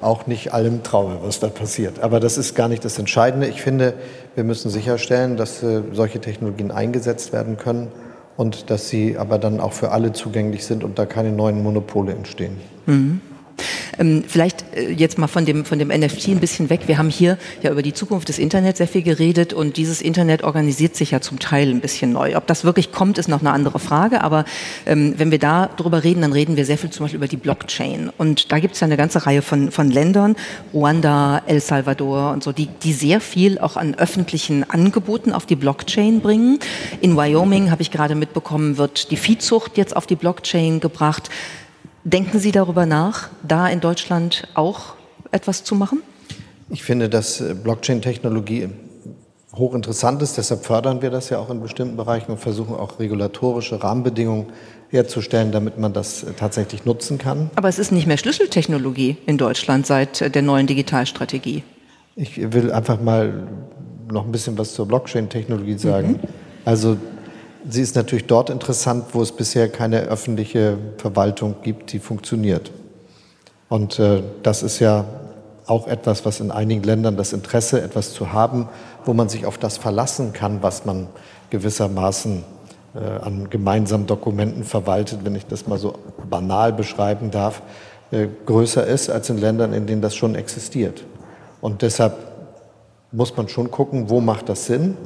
[0.00, 2.00] auch nicht allem traue, was da passiert.
[2.00, 3.46] Aber das ist gar nicht das Entscheidende.
[3.46, 3.94] Ich finde,
[4.34, 7.88] wir müssen sicherstellen, dass äh, solche Technologien eingesetzt werden können
[8.36, 12.12] und dass sie aber dann auch für alle zugänglich sind und da keine neuen Monopole
[12.12, 12.58] entstehen.
[12.86, 13.20] Mhm.
[13.98, 16.82] Ähm, vielleicht äh, jetzt mal von dem, von dem NFT ein bisschen weg.
[16.86, 20.42] Wir haben hier ja über die Zukunft des Internets sehr viel geredet und dieses Internet
[20.42, 22.36] organisiert sich ja zum Teil ein bisschen neu.
[22.36, 24.22] Ob das wirklich kommt, ist noch eine andere Frage.
[24.22, 24.44] Aber
[24.86, 27.36] ähm, wenn wir da drüber reden, dann reden wir sehr viel zum Beispiel über die
[27.36, 28.10] Blockchain.
[28.16, 30.36] Und da gibt es ja eine ganze Reihe von, von Ländern,
[30.72, 35.56] Ruanda, El Salvador und so, die, die sehr viel auch an öffentlichen Angeboten auf die
[35.56, 36.58] Blockchain bringen.
[37.00, 41.30] In Wyoming, habe ich gerade mitbekommen, wird die Viehzucht jetzt auf die Blockchain gebracht.
[42.04, 44.94] Denken Sie darüber nach, da in Deutschland auch
[45.30, 46.02] etwas zu machen?
[46.68, 48.70] Ich finde, dass äh, Blockchain-Technologie
[49.54, 50.38] hochinteressant ist.
[50.38, 54.46] Deshalb fördern wir das ja auch in bestimmten Bereichen und versuchen auch regulatorische Rahmenbedingungen
[54.88, 57.50] herzustellen, damit man das äh, tatsächlich nutzen kann.
[57.54, 61.62] Aber es ist nicht mehr Schlüsseltechnologie in Deutschland seit äh, der neuen Digitalstrategie.
[62.16, 63.46] Ich will einfach mal
[64.10, 66.08] noch ein bisschen was zur Blockchain-Technologie sagen.
[66.08, 66.28] Mhm.
[66.64, 66.96] Also
[67.68, 72.72] Sie ist natürlich dort interessant, wo es bisher keine öffentliche Verwaltung gibt, die funktioniert.
[73.68, 75.04] Und äh, das ist ja
[75.66, 78.68] auch etwas, was in einigen Ländern das Interesse, etwas zu haben,
[79.04, 81.06] wo man sich auf das verlassen kann, was man
[81.50, 82.44] gewissermaßen
[82.94, 85.94] äh, an gemeinsamen Dokumenten verwaltet, wenn ich das mal so
[86.28, 87.62] banal beschreiben darf,
[88.10, 91.04] äh, größer ist als in Ländern, in denen das schon existiert.
[91.60, 92.16] Und deshalb
[93.12, 94.96] muss man schon gucken, wo macht das Sinn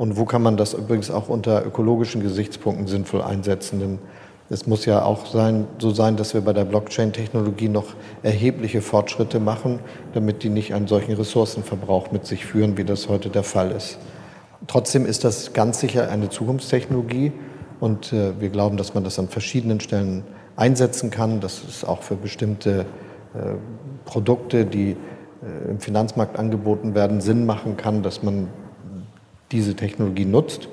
[0.00, 3.80] und wo kann man das übrigens auch unter ökologischen Gesichtspunkten sinnvoll einsetzen?
[3.80, 3.98] Denn
[4.48, 7.84] es muss ja auch sein, so sein, dass wir bei der Blockchain-Technologie noch
[8.22, 9.80] erhebliche Fortschritte machen,
[10.14, 13.98] damit die nicht einen solchen Ressourcenverbrauch mit sich führen, wie das heute der Fall ist.
[14.68, 17.32] Trotzdem ist das ganz sicher eine Zukunftstechnologie
[17.78, 20.24] und äh, wir glauben, dass man das an verschiedenen Stellen
[20.56, 21.40] einsetzen kann.
[21.40, 22.86] Das ist auch für bestimmte
[23.34, 23.56] äh,
[24.06, 28.48] Produkte, die äh, im Finanzmarkt angeboten werden, Sinn machen kann, dass man
[29.52, 30.68] diese Technologie nutzt.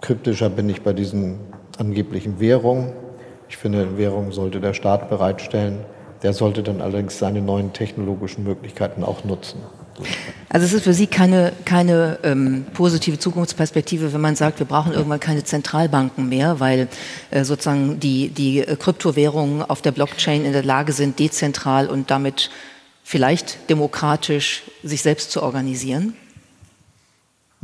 [0.00, 1.38] Kryptischer bin ich bei diesen
[1.78, 2.92] angeblichen Währungen.
[3.48, 5.78] Ich finde, Währungen sollte der Staat bereitstellen.
[6.22, 9.60] Der sollte dann allerdings seine neuen technologischen Möglichkeiten auch nutzen.
[10.48, 14.92] Also es ist für Sie keine, keine ähm, positive Zukunftsperspektive, wenn man sagt, wir brauchen
[14.92, 16.88] irgendwann keine Zentralbanken mehr, weil
[17.30, 22.10] äh, sozusagen die, die äh, Kryptowährungen auf der Blockchain in der Lage sind, dezentral und
[22.10, 22.50] damit
[23.04, 26.14] vielleicht demokratisch sich selbst zu organisieren?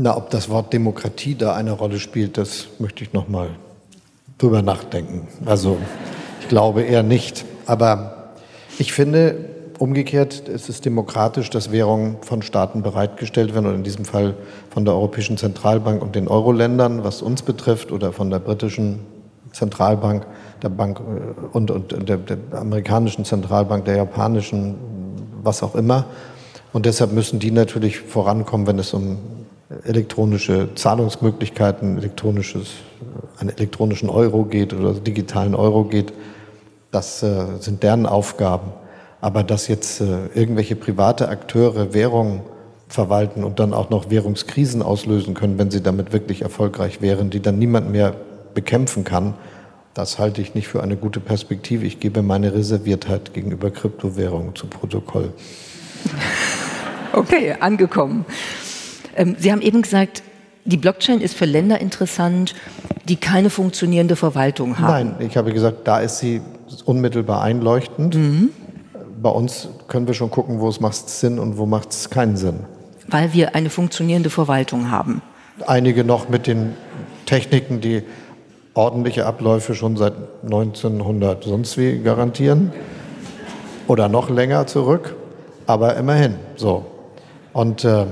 [0.00, 3.50] Na, ob das Wort Demokratie da eine Rolle spielt, das möchte ich noch mal
[4.38, 5.26] drüber nachdenken.
[5.44, 5.76] Also
[6.40, 7.44] ich glaube eher nicht.
[7.66, 8.34] Aber
[8.78, 9.34] ich finde,
[9.76, 14.34] umgekehrt es ist demokratisch, dass Währungen von Staaten bereitgestellt werden, oder in diesem Fall
[14.70, 19.00] von der Europäischen Zentralbank und den Euro-Ländern, was uns betrifft, oder von der britischen
[19.50, 20.26] Zentralbank,
[20.62, 24.76] der Bank äh, und, und der, der amerikanischen Zentralbank, der japanischen,
[25.42, 26.04] was auch immer.
[26.72, 29.18] Und deshalb müssen die natürlich vorankommen, wenn es um
[29.84, 32.70] elektronische Zahlungsmöglichkeiten, elektronisches,
[33.38, 36.12] einen elektronischen Euro geht oder digitalen Euro geht.
[36.90, 38.72] Das äh, sind deren Aufgaben.
[39.20, 42.42] Aber dass jetzt äh, irgendwelche private Akteure Währungen
[42.88, 47.40] verwalten und dann auch noch Währungskrisen auslösen können, wenn sie damit wirklich erfolgreich wären, die
[47.40, 48.14] dann niemand mehr
[48.54, 49.34] bekämpfen kann,
[49.92, 51.84] das halte ich nicht für eine gute Perspektive.
[51.84, 55.32] Ich gebe meine Reserviertheit gegenüber Kryptowährungen zu Protokoll.
[57.12, 58.24] Okay, angekommen.
[59.18, 60.22] Ähm, Sie haben eben gesagt,
[60.64, 62.54] die Blockchain ist für Länder interessant,
[63.08, 65.16] die keine funktionierende Verwaltung haben.
[65.18, 66.40] Nein, ich habe gesagt, da ist sie
[66.84, 68.14] unmittelbar einleuchtend.
[68.14, 68.50] Mhm.
[69.20, 72.36] Bei uns können wir schon gucken, wo es macht Sinn und wo macht es keinen
[72.36, 72.60] Sinn.
[73.08, 75.22] Weil wir eine funktionierende Verwaltung haben.
[75.66, 76.74] Einige noch mit den
[77.26, 78.02] Techniken, die
[78.74, 80.12] ordentliche Abläufe schon seit
[80.44, 82.72] 1900 sonst wie garantieren.
[83.88, 85.16] Oder noch länger zurück.
[85.66, 86.84] Aber immerhin so.
[87.52, 88.04] Und äh,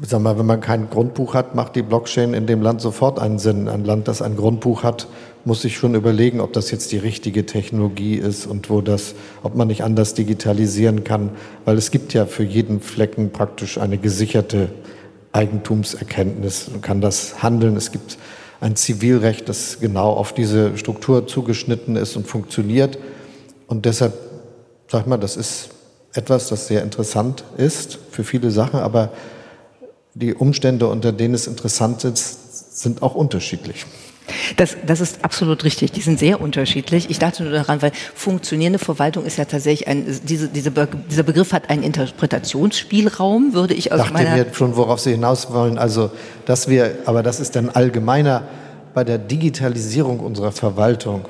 [0.00, 3.38] sag mal, wenn man kein Grundbuch hat, macht die Blockchain in dem Land sofort einen
[3.38, 3.68] Sinn.
[3.68, 5.08] Ein Land, das ein Grundbuch hat,
[5.44, 9.56] muss sich schon überlegen, ob das jetzt die richtige Technologie ist und wo das, ob
[9.56, 11.30] man nicht anders digitalisieren kann,
[11.64, 14.68] weil es gibt ja für jeden Flecken praktisch eine gesicherte
[15.32, 16.70] Eigentumserkenntnis.
[16.70, 17.76] Man kann das handeln.
[17.76, 18.18] Es gibt
[18.60, 22.98] ein Zivilrecht, das genau auf diese Struktur zugeschnitten ist und funktioniert.
[23.66, 24.14] Und deshalb,
[24.88, 25.70] sag mal, das ist
[26.12, 29.10] etwas, das sehr interessant ist für viele Sachen, aber
[30.20, 33.86] die Umstände, unter denen es interessant ist, sind auch unterschiedlich.
[34.56, 35.92] Das, das ist absolut richtig.
[35.92, 37.08] Die sind sehr unterschiedlich.
[37.08, 41.22] Ich dachte nur daran, weil funktionierende Verwaltung ist ja tatsächlich ein, diese, diese Be dieser
[41.22, 44.36] Begriff hat einen Interpretationsspielraum, würde ich aus Dachte meiner...
[44.36, 45.78] mir schon, worauf Sie hinaus wollen.
[45.78, 46.10] Also,
[46.44, 48.42] dass wir, aber das ist dann allgemeiner
[48.92, 51.26] bei der Digitalisierung unserer Verwaltung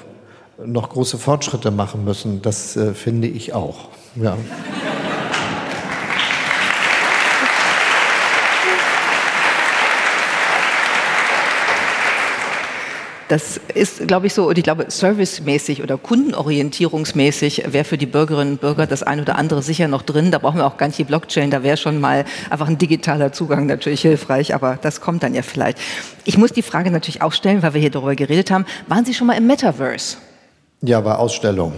[0.64, 2.42] noch große Fortschritte machen müssen.
[2.42, 3.88] Das äh, finde ich auch.
[4.16, 4.36] Ja.
[13.28, 18.52] Das ist, glaube ich, so, und ich glaube, servicemäßig oder kundenorientierungsmäßig wäre für die Bürgerinnen
[18.52, 20.30] und Bürger das ein oder andere sicher noch drin.
[20.30, 23.30] Da brauchen wir auch gar nicht die Blockchain, da wäre schon mal einfach ein digitaler
[23.32, 25.78] Zugang natürlich hilfreich, aber das kommt dann ja vielleicht.
[26.24, 28.64] Ich muss die Frage natürlich auch stellen, weil wir hier darüber geredet haben.
[28.86, 30.16] Waren Sie schon mal im Metaverse?
[30.80, 31.76] Ja, bei Ausstellungen.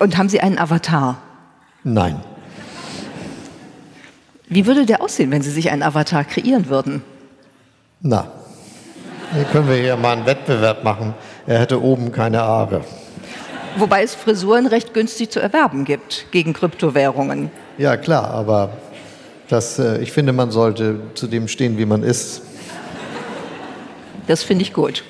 [0.00, 1.22] Und haben Sie einen Avatar?
[1.84, 2.20] Nein.
[4.48, 7.02] Wie würde der aussehen, wenn Sie sich einen Avatar kreieren würden?
[8.00, 8.32] Na,
[9.34, 11.14] hier können wir hier mal einen Wettbewerb machen.
[11.46, 12.82] Er hätte oben keine Haare.
[13.76, 17.50] Wobei es Frisuren recht günstig zu erwerben gibt gegen Kryptowährungen.
[17.76, 18.70] Ja, klar, aber
[19.48, 22.42] das, äh, ich finde, man sollte zu dem stehen, wie man ist.
[24.28, 25.02] Das finde ich gut.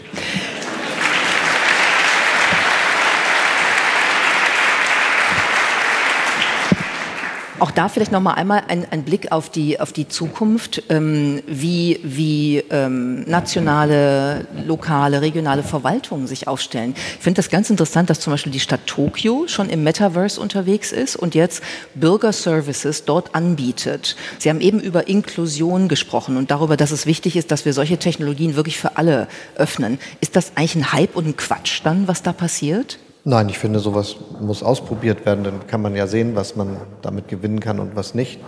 [7.65, 11.41] Auch da vielleicht noch mal einmal ein, ein Blick auf die, auf die Zukunft, ähm,
[11.47, 16.93] wie, wie ähm, nationale, lokale, regionale Verwaltungen sich aufstellen.
[16.95, 20.93] Ich finde das ganz interessant, dass zum Beispiel die Stadt Tokio schon im Metaverse unterwegs
[20.93, 21.63] ist und jetzt
[21.95, 24.15] Bürgerservices dort anbietet.
[24.39, 27.97] Sie haben eben über Inklusion gesprochen und darüber, dass es wichtig ist, dass wir solche
[27.97, 29.99] Technologien wirklich für alle öffnen.
[30.21, 32.99] Ist das eigentlich ein Hype und ein Quatsch dann, was da passiert?
[33.27, 35.45] Nein, ich finde, sowas muss ausprobiert werden.
[35.45, 38.39] Dann kann man ja sehen, was man damit gewinnen kann und was nicht.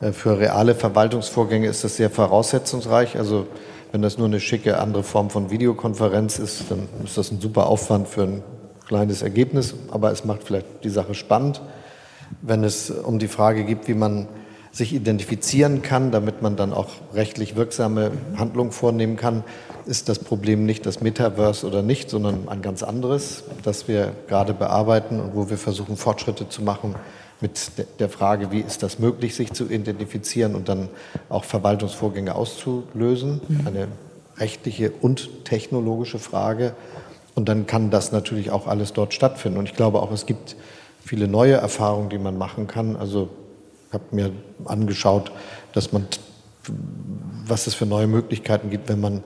[0.00, 3.18] Äh, für reale Verwaltungsvorgänge ist das sehr voraussetzungsreich.
[3.18, 3.48] Also
[3.90, 7.66] wenn das nur eine schicke andere Form von Videokonferenz ist, dann ist das ein super
[7.66, 8.42] Aufwand für ein
[8.86, 11.60] kleines Ergebnis, aber es macht vielleicht die Sache spannend.
[12.42, 14.28] Wenn es um die Frage geht, wie man
[14.72, 19.44] sich identifizieren kann, damit man dann auch rechtlich wirksame Handlungen vornehmen kann,
[19.84, 24.54] ist das Problem nicht das Metaverse oder nicht, sondern ein ganz anderes, das wir gerade
[24.54, 26.94] bearbeiten und wo wir versuchen, Fortschritte zu machen
[27.42, 30.88] mit der Frage, wie ist das möglich, sich zu identifizieren und dann
[31.28, 33.40] auch Verwaltungsvorgänge auszulösen.
[33.48, 33.66] Mhm.
[33.66, 33.88] Eine
[34.38, 36.74] rechtliche und technologische Frage.
[37.34, 39.58] Und dann kann das natürlich auch alles dort stattfinden.
[39.58, 40.56] Und ich glaube auch, es gibt
[41.04, 42.96] viele neue Erfahrungen, die man machen kann.
[42.96, 43.28] Also
[43.92, 44.32] habe mir
[44.64, 45.32] angeschaut,
[45.72, 46.06] dass man,
[47.46, 49.18] was es für neue Möglichkeiten gibt, wenn man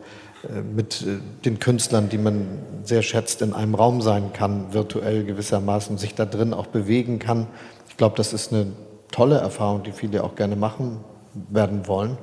[0.45, 2.47] äh, mit äh, den Künstlern, die man
[2.85, 7.47] sehr schätzt, in einem Raum sein kann, virtuell gewissermaßen, sich da drin auch bewegen kann.
[7.89, 8.67] Ich glaube, das ist eine
[9.11, 11.01] tolle Erfahrung, die viele auch gerne machen
[11.51, 12.19] werden wollen.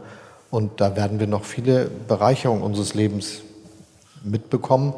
[0.49, 3.41] Und da werden wir noch viele Bereicherungen unseres Lebens
[4.23, 4.93] mitbekommen.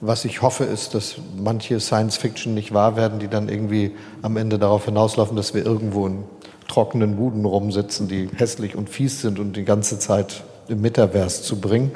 [0.00, 4.58] Was ich hoffe, ist, dass manche Science-Fiction nicht wahr werden, die dann irgendwie am Ende
[4.58, 6.24] darauf hinauslaufen, dass wir irgendwo in
[6.68, 11.60] trockenen Buden rumsitzen, die hässlich und fies sind und die ganze Zeit im Metaverse zu
[11.60, 11.92] bringen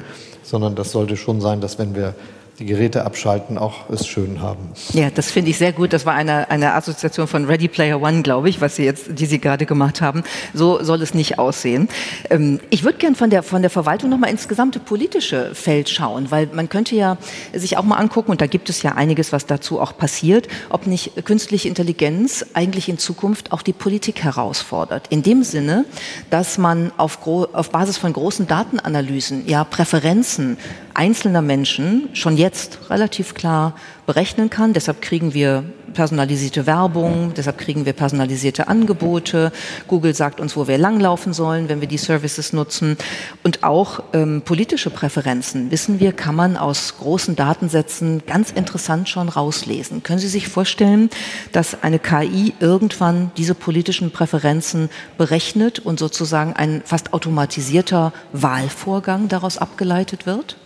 [0.49, 2.15] sondern das sollte schon sein, dass wenn wir
[2.59, 4.69] die Geräte abschalten, auch es schön haben.
[4.91, 5.93] Ja, das finde ich sehr gut.
[5.93, 9.25] Das war eine, eine Assoziation von Ready Player One, glaube ich, was Sie jetzt, die
[9.25, 10.23] Sie gerade gemacht haben.
[10.53, 11.87] So soll es nicht aussehen.
[12.29, 16.31] Ähm, ich würde gern von der, von der Verwaltung nochmal ins gesamte politische Feld schauen,
[16.31, 17.17] weil man könnte ja
[17.53, 20.85] sich auch mal angucken, und da gibt es ja einiges, was dazu auch passiert, ob
[20.85, 25.07] nicht künstliche Intelligenz eigentlich in Zukunft auch die Politik herausfordert.
[25.09, 25.85] In dem Sinne,
[26.29, 30.57] dass man auf, auf Basis von großen Datenanalysen ja Präferenzen
[30.93, 32.48] einzelner Menschen schon jetzt
[32.89, 34.73] relativ klar berechnen kann.
[34.73, 39.51] Deshalb kriegen wir personalisierte Werbung, deshalb kriegen wir personalisierte Angebote.
[39.87, 42.97] Google sagt uns, wo wir langlaufen sollen, wenn wir die Services nutzen.
[43.43, 49.29] Und auch ähm, politische Präferenzen, wissen wir, kann man aus großen Datensätzen ganz interessant schon
[49.29, 50.03] rauslesen.
[50.03, 51.09] Können Sie sich vorstellen,
[51.51, 59.57] dass eine KI irgendwann diese politischen Präferenzen berechnet und sozusagen ein fast automatisierter Wahlvorgang daraus
[59.57, 60.57] abgeleitet wird?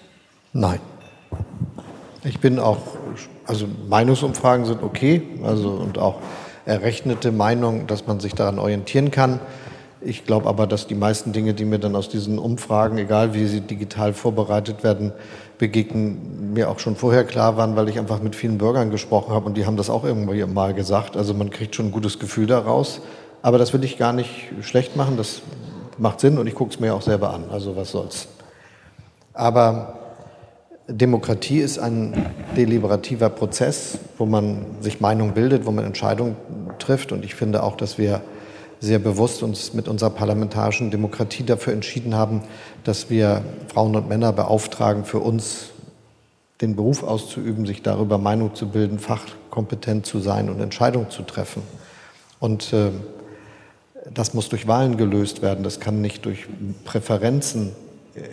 [0.54, 0.80] Nein.
[2.26, 2.78] Ich bin auch,
[3.46, 6.20] also Meinungsumfragen sind okay, also und auch
[6.66, 9.42] errechnete Meinungen, dass man sich daran orientieren kann.
[10.00, 13.46] Ich glaube aber, dass die meisten Dinge, die mir dann aus diesen Umfragen, egal wie
[13.46, 15.12] sie digital vorbereitet werden,
[15.58, 19.46] begegnen, mir auch schon vorher klar waren, weil ich einfach mit vielen Bürgern gesprochen habe
[19.46, 21.18] und die haben das auch irgendwie mal gesagt.
[21.18, 23.02] Also man kriegt schon ein gutes Gefühl daraus.
[23.42, 25.42] Aber das will ich gar nicht schlecht machen, das
[25.98, 27.46] macht Sinn und ich gucke es mir auch selber an.
[27.52, 28.28] Also was soll's.
[29.34, 30.03] Aber
[30.88, 36.36] Demokratie ist ein deliberativer Prozess, wo man sich Meinung bildet, wo man Entscheidungen
[36.78, 37.12] trifft.
[37.14, 38.22] Und ich finde auch, dass wir
[38.82, 42.42] sehr bewusst uns mit unserer parlamentarischen Demokratie dafür entschieden haben,
[42.84, 43.44] dass wir
[43.74, 45.70] Frauen und Männer beauftragen, für uns
[46.60, 51.64] den Beruf auszuüben, sich darüber Meinung zu bilden, fachkompetent zu sein und Entscheidungen zu treffen.
[52.40, 52.92] Und äh,
[54.14, 56.48] das muss durch Wahlen gelöst werden, das kann nicht durch
[56.84, 57.72] Präferenzen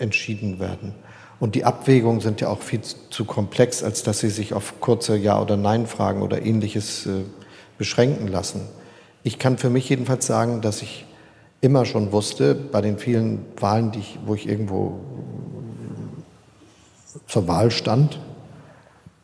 [0.00, 0.94] entschieden werden.
[1.40, 5.16] Und die Abwägungen sind ja auch viel zu komplex, als dass sie sich auf kurze
[5.16, 7.22] Ja- oder Nein-Fragen oder ähnliches äh,
[7.78, 8.60] beschränken lassen.
[9.22, 11.06] Ich kann für mich jedenfalls sagen, dass ich
[11.62, 15.00] immer schon wusste, bei den vielen Wahlen, ich, wo ich irgendwo
[17.26, 18.20] zur Wahl stand,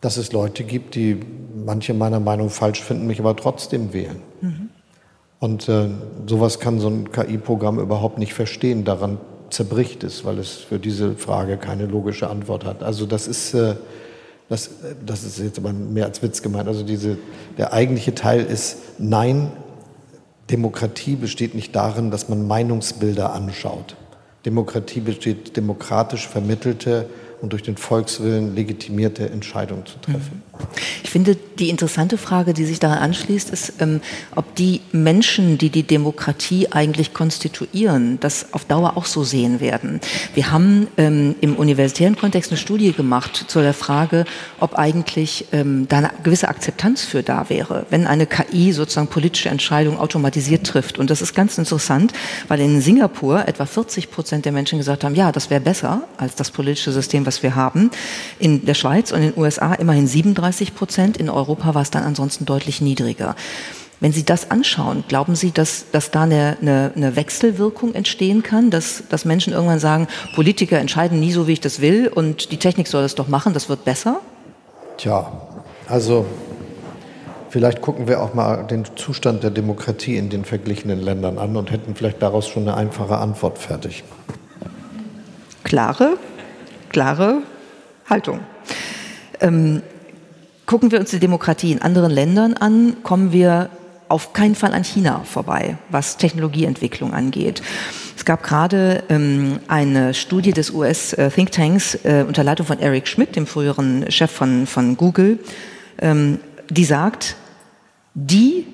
[0.00, 1.20] dass es Leute gibt, die
[1.54, 4.22] manche meiner Meinung falsch finden, mich aber trotzdem wählen.
[4.40, 4.70] Mhm.
[5.38, 5.88] Und äh,
[6.26, 8.84] sowas kann so ein KI-Programm überhaupt nicht verstehen.
[8.84, 9.18] Daran
[9.50, 12.82] zerbricht es, weil es für diese Frage keine logische Antwort hat.
[12.82, 13.76] Also das ist, äh,
[14.48, 14.70] das,
[15.04, 16.68] das ist jetzt aber mehr als Witz gemeint.
[16.68, 17.18] Also diese,
[17.58, 19.52] der eigentliche Teil ist, nein,
[20.50, 23.96] Demokratie besteht nicht darin, dass man Meinungsbilder anschaut.
[24.44, 27.08] Demokratie besteht demokratisch vermittelte
[27.40, 30.42] und durch den Volkswillen legitimierte Entscheidungen zu treffen.
[31.04, 34.00] Ich finde, die interessante Frage, die sich daran anschließt, ist, ähm,
[34.34, 40.00] ob die Menschen, die die Demokratie eigentlich konstituieren, das auf Dauer auch so sehen werden.
[40.34, 44.24] Wir haben ähm, im universitären Kontext eine Studie gemacht zu der Frage,
[44.60, 49.48] ob eigentlich ähm, da eine gewisse Akzeptanz für da wäre, wenn eine KI sozusagen politische
[49.48, 50.98] Entscheidungen automatisiert trifft.
[50.98, 52.12] Und das ist ganz interessant,
[52.48, 56.34] weil in Singapur etwa 40 Prozent der Menschen gesagt haben, ja, das wäre besser als
[56.34, 57.90] das politische System, was wir haben.
[58.38, 61.16] In der Schweiz und in den USA immerhin 37 Prozent.
[61.16, 63.34] In Europa war es dann ansonsten deutlich niedriger.
[63.98, 68.70] Wenn Sie das anschauen, glauben Sie, dass, dass da eine, eine, eine Wechselwirkung entstehen kann,
[68.70, 72.58] dass, dass Menschen irgendwann sagen, Politiker entscheiden nie so, wie ich das will und die
[72.58, 74.20] Technik soll es doch machen, das wird besser?
[74.98, 75.32] Tja,
[75.88, 76.26] also
[77.48, 81.70] vielleicht gucken wir auch mal den Zustand der Demokratie in den verglichenen Ländern an und
[81.70, 84.04] hätten vielleicht daraus schon eine einfache Antwort fertig.
[85.64, 86.18] Klare,
[86.96, 87.42] klare
[88.08, 88.40] Haltung.
[89.42, 89.82] Ähm,
[90.64, 93.68] gucken wir uns die Demokratie in anderen Ländern an, kommen wir
[94.08, 97.60] auf keinen Fall an China vorbei, was Technologieentwicklung angeht.
[98.16, 103.46] Es gab gerade ähm, eine Studie des US-Thinktanks äh, unter Leitung von Eric Schmidt, dem
[103.46, 105.38] früheren Chef von, von Google,
[106.00, 106.38] ähm,
[106.70, 107.36] die sagt,
[108.14, 108.66] die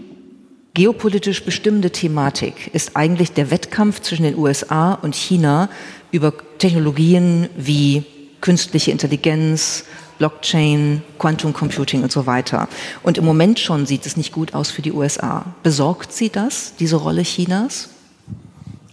[0.75, 5.69] geopolitisch bestimmende Thematik ist eigentlich der Wettkampf zwischen den USA und China
[6.13, 8.05] über Technologien wie
[8.43, 9.85] künstliche Intelligenz,
[10.19, 12.69] Blockchain, Quantum Computing und so weiter.
[13.03, 15.47] Und im Moment schon sieht es nicht gut aus für die USA.
[15.63, 17.89] Besorgt Sie das, diese Rolle Chinas?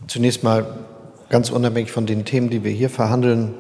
[0.08, 0.80] Zunächst mal
[1.30, 3.54] ganz unabhängig von den Themen, die wir hier verhandeln,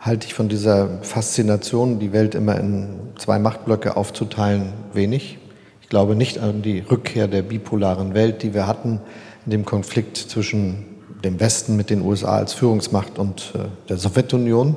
[0.00, 5.38] halte ich von dieser Faszination, die Welt immer in zwei Machtblöcke aufzuteilen, wenig.
[5.82, 9.00] Ich glaube nicht an die Rückkehr der bipolaren Welt, die wir hatten
[9.44, 10.84] in dem Konflikt zwischen
[11.24, 14.76] dem Westen mit den USA als Führungsmacht und äh, der Sowjetunion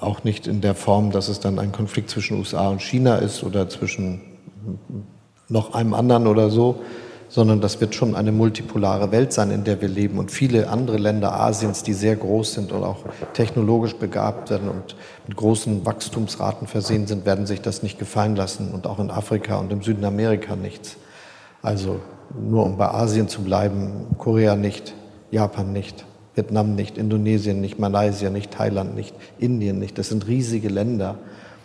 [0.00, 3.42] auch nicht in der Form, dass es dann ein Konflikt zwischen USA und China ist
[3.42, 4.20] oder zwischen
[5.48, 6.80] noch einem anderen oder so,
[7.28, 10.18] sondern das wird schon eine multipolare Welt sein, in der wir leben.
[10.18, 14.96] Und viele andere Länder Asiens, die sehr groß sind und auch technologisch begabt werden und
[15.26, 18.70] mit großen Wachstumsraten versehen sind, werden sich das nicht gefallen lassen.
[18.72, 20.96] Und auch in Afrika und im Süden Amerika nichts.
[21.62, 22.00] Also
[22.38, 24.94] nur um bei Asien zu bleiben, Korea nicht,
[25.30, 26.04] Japan nicht.
[26.34, 29.98] Vietnam nicht, Indonesien nicht, Malaysia nicht, Thailand nicht, Indien nicht.
[29.98, 31.16] Das sind riesige Länder.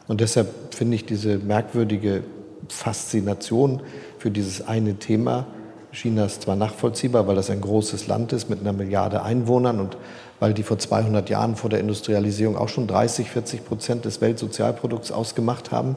[0.08, 2.24] Und deshalb finde ich diese merkwürdige
[2.70, 3.82] Faszination
[4.20, 5.48] für dieses eine Thema
[5.92, 9.98] Chinas zwar nachvollziehbar, weil das ein großes Land ist mit einer Milliarde Einwohnern und
[10.40, 15.12] weil die vor 200 Jahren vor der Industrialisierung auch schon 30, 40 Prozent des Weltsozialprodukts
[15.12, 15.96] ausgemacht haben.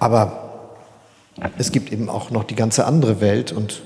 [0.00, 0.78] Aber
[1.58, 3.82] es gibt eben auch noch die ganze andere Welt und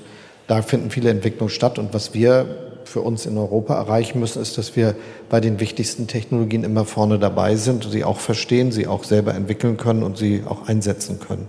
[0.47, 1.77] da finden viele Entwicklungen statt.
[1.77, 4.95] Und was wir für uns in Europa erreichen müssen, ist, dass wir
[5.29, 9.77] bei den wichtigsten Technologien immer vorne dabei sind, sie auch verstehen, sie auch selber entwickeln
[9.77, 11.47] können und sie auch einsetzen können.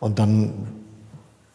[0.00, 0.52] Und dann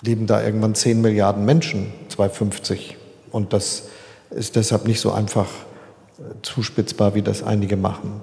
[0.02, 2.98] leben da irgendwann 10 Milliarden Menschen, 2050.
[3.32, 3.84] Und das
[4.30, 8.22] ist deshalb nicht so einfach äh, zuspitzbar, wie das einige machen.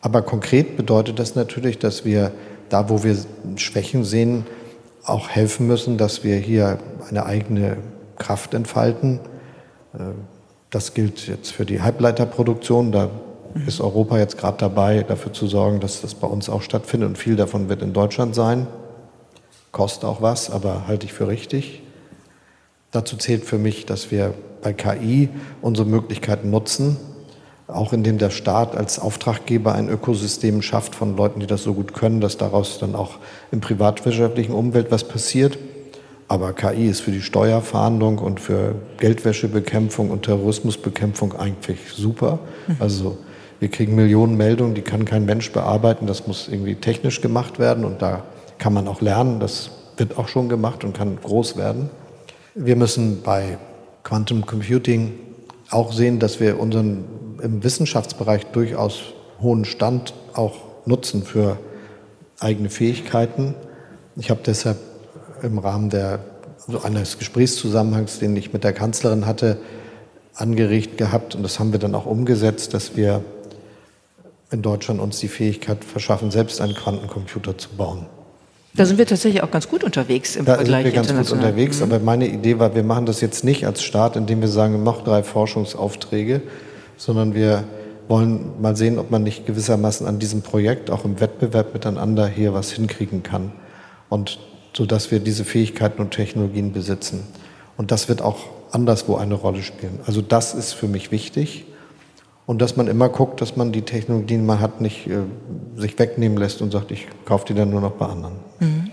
[0.00, 2.32] Aber konkret bedeutet das natürlich, dass wir
[2.68, 3.16] da, wo wir
[3.56, 4.46] Schwächen sehen,
[5.04, 6.78] auch helfen müssen, dass wir hier
[7.08, 7.76] eine eigene
[8.18, 9.20] Kraft entfalten,
[9.94, 9.98] äh,
[10.72, 12.92] das gilt jetzt für die Halbleiterproduktion.
[12.92, 13.10] Da
[13.66, 17.10] ist Europa jetzt gerade dabei, dafür zu sorgen, dass das bei uns auch stattfindet.
[17.10, 18.66] Und viel davon wird in Deutschland sein.
[19.70, 21.82] Kostet auch was, aber halte ich für richtig.
[22.90, 25.28] Dazu zählt für mich, dass wir bei KI
[25.60, 26.96] unsere Möglichkeiten nutzen,
[27.68, 31.92] auch indem der Staat als Auftraggeber ein Ökosystem schafft von Leuten, die das so gut
[31.92, 33.18] können, dass daraus dann auch
[33.50, 35.58] im privatwirtschaftlichen Umwelt was passiert.
[36.32, 42.38] Aber KI ist für die Steuerfahndung und für Geldwäschebekämpfung und Terrorismusbekämpfung eigentlich super.
[42.68, 42.76] Mhm.
[42.78, 43.18] Also
[43.60, 46.06] wir kriegen Millionen Meldungen, die kann kein Mensch bearbeiten.
[46.06, 48.22] Das muss irgendwie technisch gemacht werden und da
[48.56, 49.40] kann man auch lernen.
[49.40, 51.90] Das wird auch schon gemacht und kann groß werden.
[52.54, 53.58] Wir müssen bei
[54.02, 55.12] Quantum Computing
[55.68, 57.04] auch sehen, dass wir unseren
[57.42, 59.02] im Wissenschaftsbereich durchaus
[59.42, 60.54] hohen Stand auch
[60.86, 61.58] nutzen für
[62.40, 63.54] eigene Fähigkeiten.
[64.16, 64.78] Ich habe deshalb
[65.42, 66.20] im Rahmen der,
[66.66, 69.58] so eines Gesprächszusammenhangs, den ich mit der Kanzlerin hatte,
[70.34, 73.22] angeregt gehabt und das haben wir dann auch umgesetzt, dass wir
[74.50, 78.06] in Deutschland uns die Fähigkeit verschaffen, selbst einen Quantencomputer zu bauen.
[78.74, 80.84] Da sind wir tatsächlich auch ganz gut unterwegs im da Vergleich.
[80.84, 81.84] Da sind wir ganz gut unterwegs, mhm.
[81.84, 85.04] aber meine Idee war, wir machen das jetzt nicht als Staat, indem wir sagen, noch
[85.04, 86.42] drei Forschungsaufträge,
[86.96, 87.64] sondern wir
[88.08, 92.54] wollen mal sehen, ob man nicht gewissermaßen an diesem Projekt auch im Wettbewerb miteinander hier
[92.54, 93.52] was hinkriegen kann.
[94.08, 94.38] Und
[94.74, 97.24] so dass wir diese Fähigkeiten und Technologien besitzen.
[97.76, 98.38] Und das wird auch
[98.70, 100.00] anderswo eine Rolle spielen.
[100.06, 101.66] Also das ist für mich wichtig.
[102.46, 105.22] Und dass man immer guckt, dass man die Technologien, die man hat, nicht äh,
[105.76, 108.34] sich wegnehmen lässt und sagt, ich kaufe die dann nur noch bei anderen.
[108.60, 108.91] Mhm.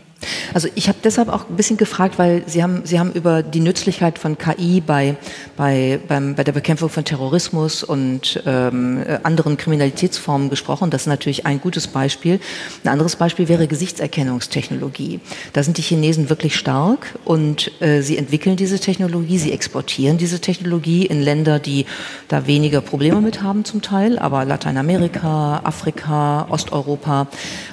[0.54, 3.60] Also ich habe deshalb auch ein bisschen gefragt, weil Sie haben, Sie haben über die
[3.60, 5.16] Nützlichkeit von KI bei,
[5.56, 10.90] bei, beim, bei der Bekämpfung von Terrorismus und ähm, anderen Kriminalitätsformen gesprochen.
[10.90, 12.40] Das ist natürlich ein gutes Beispiel.
[12.84, 15.20] Ein anderes Beispiel wäre Gesichtserkennungstechnologie.
[15.54, 20.40] Da sind die Chinesen wirklich stark und äh, sie entwickeln diese Technologie, sie exportieren diese
[20.42, 21.86] Technologie in Länder, die
[22.28, 27.28] da weniger Probleme mit haben zum Teil, aber Lateinamerika, Afrika, Osteuropa.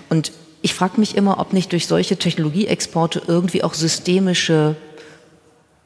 [0.09, 0.33] Und
[0.67, 4.75] ich frage mich immer, ob nicht durch solche Technologieexporte irgendwie auch systemische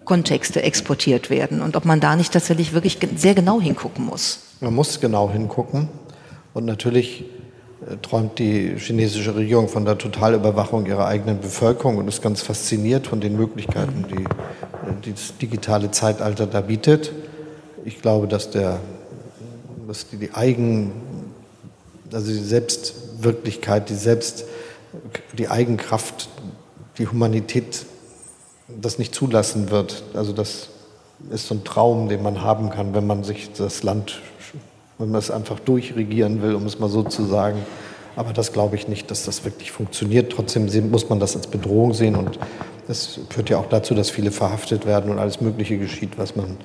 [0.06, 4.40] Kontexte exportiert werden und ob man da nicht tatsächlich wirklich sehr genau hingucken muss.
[4.60, 5.90] Man muss genau hingucken
[6.54, 7.24] und natürlich
[7.86, 13.06] äh, träumt die chinesische Regierung von der Totalüberwachung ihrer eigenen Bevölkerung und ist ganz fasziniert
[13.06, 14.24] von den Möglichkeiten, die,
[15.04, 17.12] die das digitale Zeitalter da bietet.
[17.84, 18.80] Ich glaube, dass, der,
[19.86, 20.92] dass die, die Eigen,
[22.14, 24.46] also die Selbstwirklichkeit, die Selbst
[25.36, 26.28] die Eigenkraft,
[26.99, 27.86] die Humanität
[28.68, 30.03] das nicht zulassen wird.
[30.14, 30.68] Also das
[31.30, 34.20] ist so ein Traum, den man haben kann, wenn man sich das Land,
[34.99, 37.59] wenn man es einfach durchregieren will, um es mal so zu sagen.
[38.16, 40.32] Aber das glaube ich nicht, dass das wirklich funktioniert.
[40.32, 42.38] Trotzdem muss man das als Bedrohung sehen und
[42.88, 46.57] es führt ja auch dazu, dass viele verhaftet werden und alles Mögliche geschieht, was man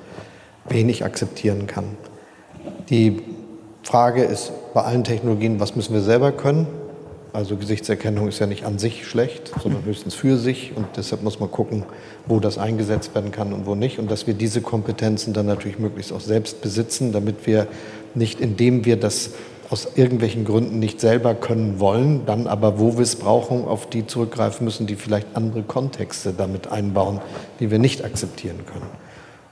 [0.68, 1.96] wenig akzeptieren kann.
[2.90, 3.22] Die
[3.84, 6.66] Frage ist bei allen Technologien, was müssen wir selber können?
[7.36, 10.72] Also Gesichtserkennung ist ja nicht an sich schlecht, sondern höchstens für sich.
[10.74, 11.84] Und deshalb muss man gucken,
[12.26, 13.98] wo das eingesetzt werden kann und wo nicht.
[13.98, 17.66] Und dass wir diese Kompetenzen dann natürlich möglichst auch selbst besitzen, damit wir
[18.14, 19.32] nicht, indem wir das
[19.68, 24.06] aus irgendwelchen Gründen nicht selber können wollen, dann aber, wo wir es brauchen, auf die
[24.06, 27.20] zurückgreifen müssen, die vielleicht andere Kontexte damit einbauen,
[27.60, 28.88] die wir nicht akzeptieren können.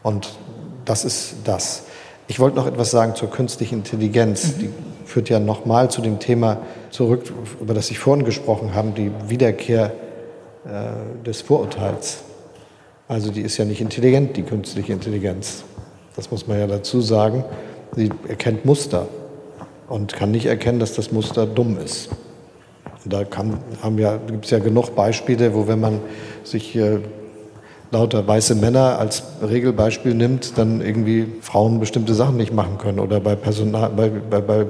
[0.03, 0.39] Und
[0.87, 1.83] das ist das.
[2.29, 4.57] Ich wollte noch etwas sagen zur künstlichen Intelligenz.
[4.57, 4.61] Mhm.
[4.61, 4.71] Die
[5.05, 6.63] führt ja nochmal zu dem Thema
[6.95, 7.25] zurück,
[7.61, 9.93] über das ich vorhin gesprochen habe, die Wiederkehr
[10.65, 12.23] äh, des Vorurteils.
[13.09, 15.65] Also die ist ja nicht intelligent, die künstliche Intelligenz.
[16.15, 17.45] Das muss man ja dazu sagen.
[17.97, 19.09] Sie erkennt Muster
[19.89, 22.11] und kann nicht erkennen, dass das Muster dumm ist.
[23.05, 23.23] Und da
[23.97, 25.99] ja, gibt es ja genug Beispiele, wo wenn man
[26.45, 27.01] sich äh,
[27.91, 33.19] lauter weiße Männer als Regelbeispiel nimmt, dann irgendwie Frauen bestimmte Sachen nicht machen können oder
[33.19, 34.67] bei, Personal, bei, bei, bei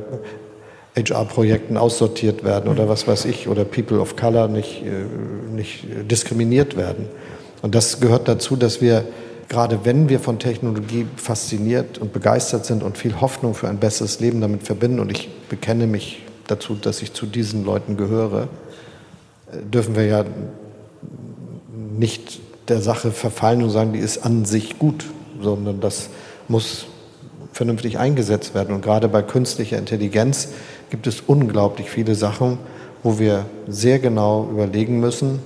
[0.96, 6.76] HR-Projekten aussortiert werden oder was weiß ich, oder People of Color nicht, äh, nicht diskriminiert
[6.76, 7.06] werden.
[7.62, 9.04] Und das gehört dazu, dass wir,
[9.48, 14.20] gerade wenn wir von Technologie fasziniert und begeistert sind und viel Hoffnung für ein besseres
[14.20, 18.48] Leben damit verbinden, und ich bekenne mich dazu, dass ich zu diesen Leuten gehöre,
[19.52, 20.24] äh, dürfen wir ja
[21.98, 25.04] nicht der Sache verfallen und sagen, die ist an sich gut,
[25.40, 26.08] sondern das
[26.48, 26.86] muss
[27.52, 28.74] vernünftig eingesetzt werden.
[28.74, 30.48] Und gerade bei künstlicher Intelligenz
[30.94, 32.56] gibt es unglaublich viele Sachen,
[33.02, 35.40] wo wir sehr genau überlegen müssen,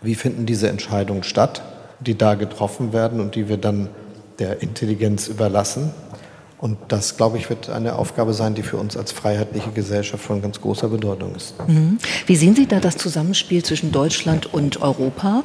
[0.00, 1.62] wie finden diese Entscheidungen statt,
[2.00, 3.90] die da getroffen werden und die wir dann
[4.38, 5.92] der Intelligenz überlassen.
[6.64, 10.40] Und das, glaube ich, wird eine Aufgabe sein, die für uns als freiheitliche Gesellschaft von
[10.40, 11.52] ganz großer Bedeutung ist.
[11.68, 11.98] Mhm.
[12.24, 15.42] Wie sehen Sie da das Zusammenspiel zwischen Deutschland und Europa?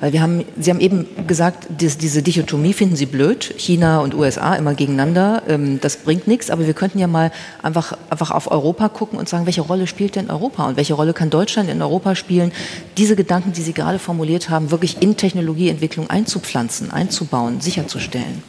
[0.00, 4.54] Weil wir haben, Sie haben eben gesagt, diese Dichotomie finden Sie blöd, China und USA
[4.54, 8.88] immer gegeneinander, ähm, das bringt nichts, aber wir könnten ja mal einfach, einfach auf Europa
[8.88, 12.14] gucken und sagen, welche Rolle spielt denn Europa und welche Rolle kann Deutschland in Europa
[12.14, 12.50] spielen,
[12.96, 18.42] diese Gedanken, die Sie gerade formuliert haben, wirklich in Technologieentwicklung einzupflanzen, einzubauen, sicherzustellen?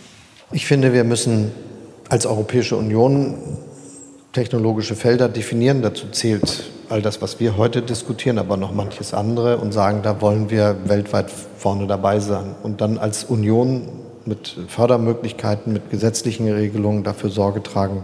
[0.53, 1.51] Ich finde, wir müssen
[2.09, 3.35] als Europäische Union
[4.33, 5.81] technologische Felder definieren.
[5.81, 10.21] Dazu zählt all das, was wir heute diskutieren, aber noch manches andere und sagen, da
[10.21, 12.55] wollen wir weltweit vorne dabei sein.
[12.63, 13.87] Und dann als Union
[14.25, 18.03] mit Fördermöglichkeiten, mit gesetzlichen Regelungen dafür Sorge tragen,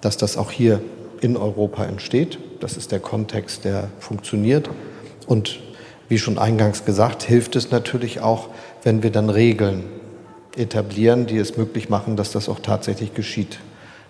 [0.00, 0.80] dass das auch hier
[1.20, 2.38] in Europa entsteht.
[2.60, 4.70] Das ist der Kontext, der funktioniert.
[5.26, 5.60] Und
[6.08, 8.48] wie schon eingangs gesagt, hilft es natürlich auch,
[8.82, 9.84] wenn wir dann Regeln
[10.56, 13.58] etablieren, die es möglich machen, dass das auch tatsächlich geschieht.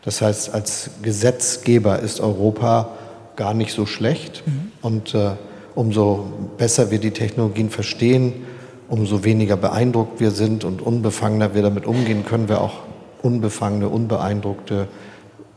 [0.03, 2.91] Das heißt, als Gesetzgeber ist Europa
[3.37, 4.43] gar nicht so schlecht.
[4.47, 4.73] Mhm.
[4.83, 5.33] Und äh,
[5.75, 6.27] umso
[6.57, 8.45] besser wir die Technologien verstehen,
[8.89, 12.81] umso weniger beeindruckt wir sind und unbefangener wir damit umgehen, können wir auch
[13.23, 14.89] unbefangene, unbeeindruckte,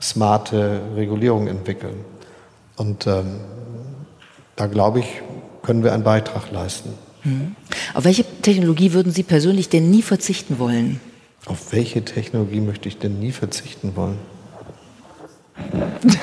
[0.01, 2.05] smarte Regulierung entwickeln.
[2.75, 3.39] Und ähm,
[4.55, 5.21] da glaube ich,
[5.63, 6.93] können wir einen Beitrag leisten.
[7.23, 7.55] Mhm.
[7.93, 10.99] Auf welche Technologie würden Sie persönlich denn nie verzichten wollen?
[11.45, 14.17] Auf welche Technologie möchte ich denn nie verzichten wollen?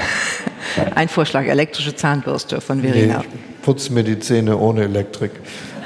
[0.95, 3.19] Ein Vorschlag, elektrische Zahnbürste von Verena.
[3.19, 5.33] Nee, ich putze mir die Zähne ohne Elektrik.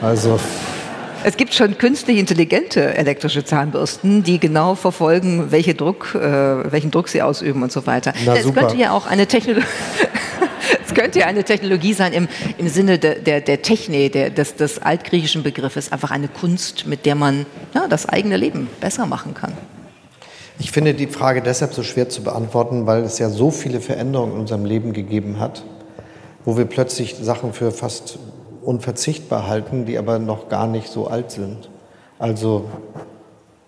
[0.00, 0.38] Also
[1.24, 7.08] es gibt schon künstlich intelligente elektrische Zahnbürsten, die genau verfolgen, welche Druck, äh, welchen Druck
[7.08, 8.12] sie ausüben und so weiter.
[8.24, 9.66] Na, es könnte ja auch eine Technologie.
[10.94, 12.28] Könnte ja eine Technologie sein im,
[12.58, 17.06] im Sinne der, der, der Technik, der, des, des altgriechischen Begriffes, einfach eine Kunst, mit
[17.06, 19.52] der man ja, das eigene Leben besser machen kann.
[20.58, 24.34] Ich finde die Frage deshalb so schwer zu beantworten, weil es ja so viele Veränderungen
[24.34, 25.64] in unserem Leben gegeben hat,
[26.44, 28.18] wo wir plötzlich Sachen für fast
[28.62, 31.70] unverzichtbar halten, die aber noch gar nicht so alt sind.
[32.18, 32.66] Also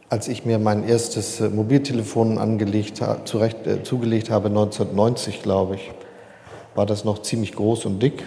[0.09, 5.91] als ich mir mein erstes äh, Mobiltelefon angelegt, zurecht, äh, zugelegt habe, 1990 glaube ich,
[6.77, 8.25] war das noch ziemlich groß und dick.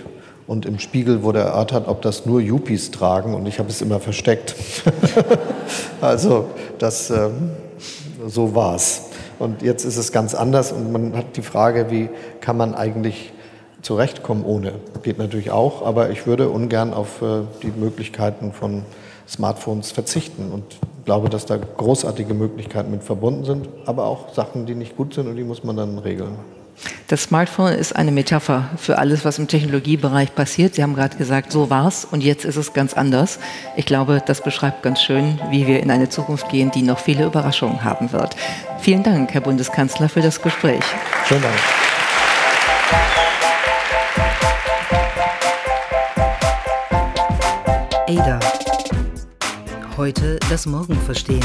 [0.47, 3.99] Und im Spiegel wurde erörtert, ob das nur Yuppies tragen und ich habe es immer
[3.99, 4.55] versteckt.
[6.01, 6.45] also
[6.79, 7.51] das, ähm,
[8.27, 9.09] so war's.
[9.37, 12.09] Und jetzt ist es ganz anders und man hat die Frage, wie
[12.41, 13.31] kann man eigentlich
[13.81, 14.73] zurechtkommen ohne.
[15.03, 18.83] Geht natürlich auch, aber ich würde ungern auf äh, die Möglichkeiten von
[19.27, 20.63] Smartphones verzichten und
[21.05, 25.27] glaube, dass da großartige Möglichkeiten mit verbunden sind, aber auch Sachen, die nicht gut sind
[25.27, 26.35] und die muss man dann regeln.
[27.07, 30.75] Das Smartphone ist eine Metapher für alles, was im Technologiebereich passiert.
[30.75, 33.39] Sie haben gerade gesagt, so war's und jetzt ist es ganz anders.
[33.75, 37.25] Ich glaube, das beschreibt ganz schön, wie wir in eine Zukunft gehen, die noch viele
[37.25, 38.36] Überraschungen haben wird.
[38.80, 40.84] Vielen Dank, Herr Bundeskanzler, für das Gespräch.
[41.27, 41.55] Schönen Dank.
[48.07, 48.39] Ada.
[49.97, 51.43] Heute das Morgen verstehen.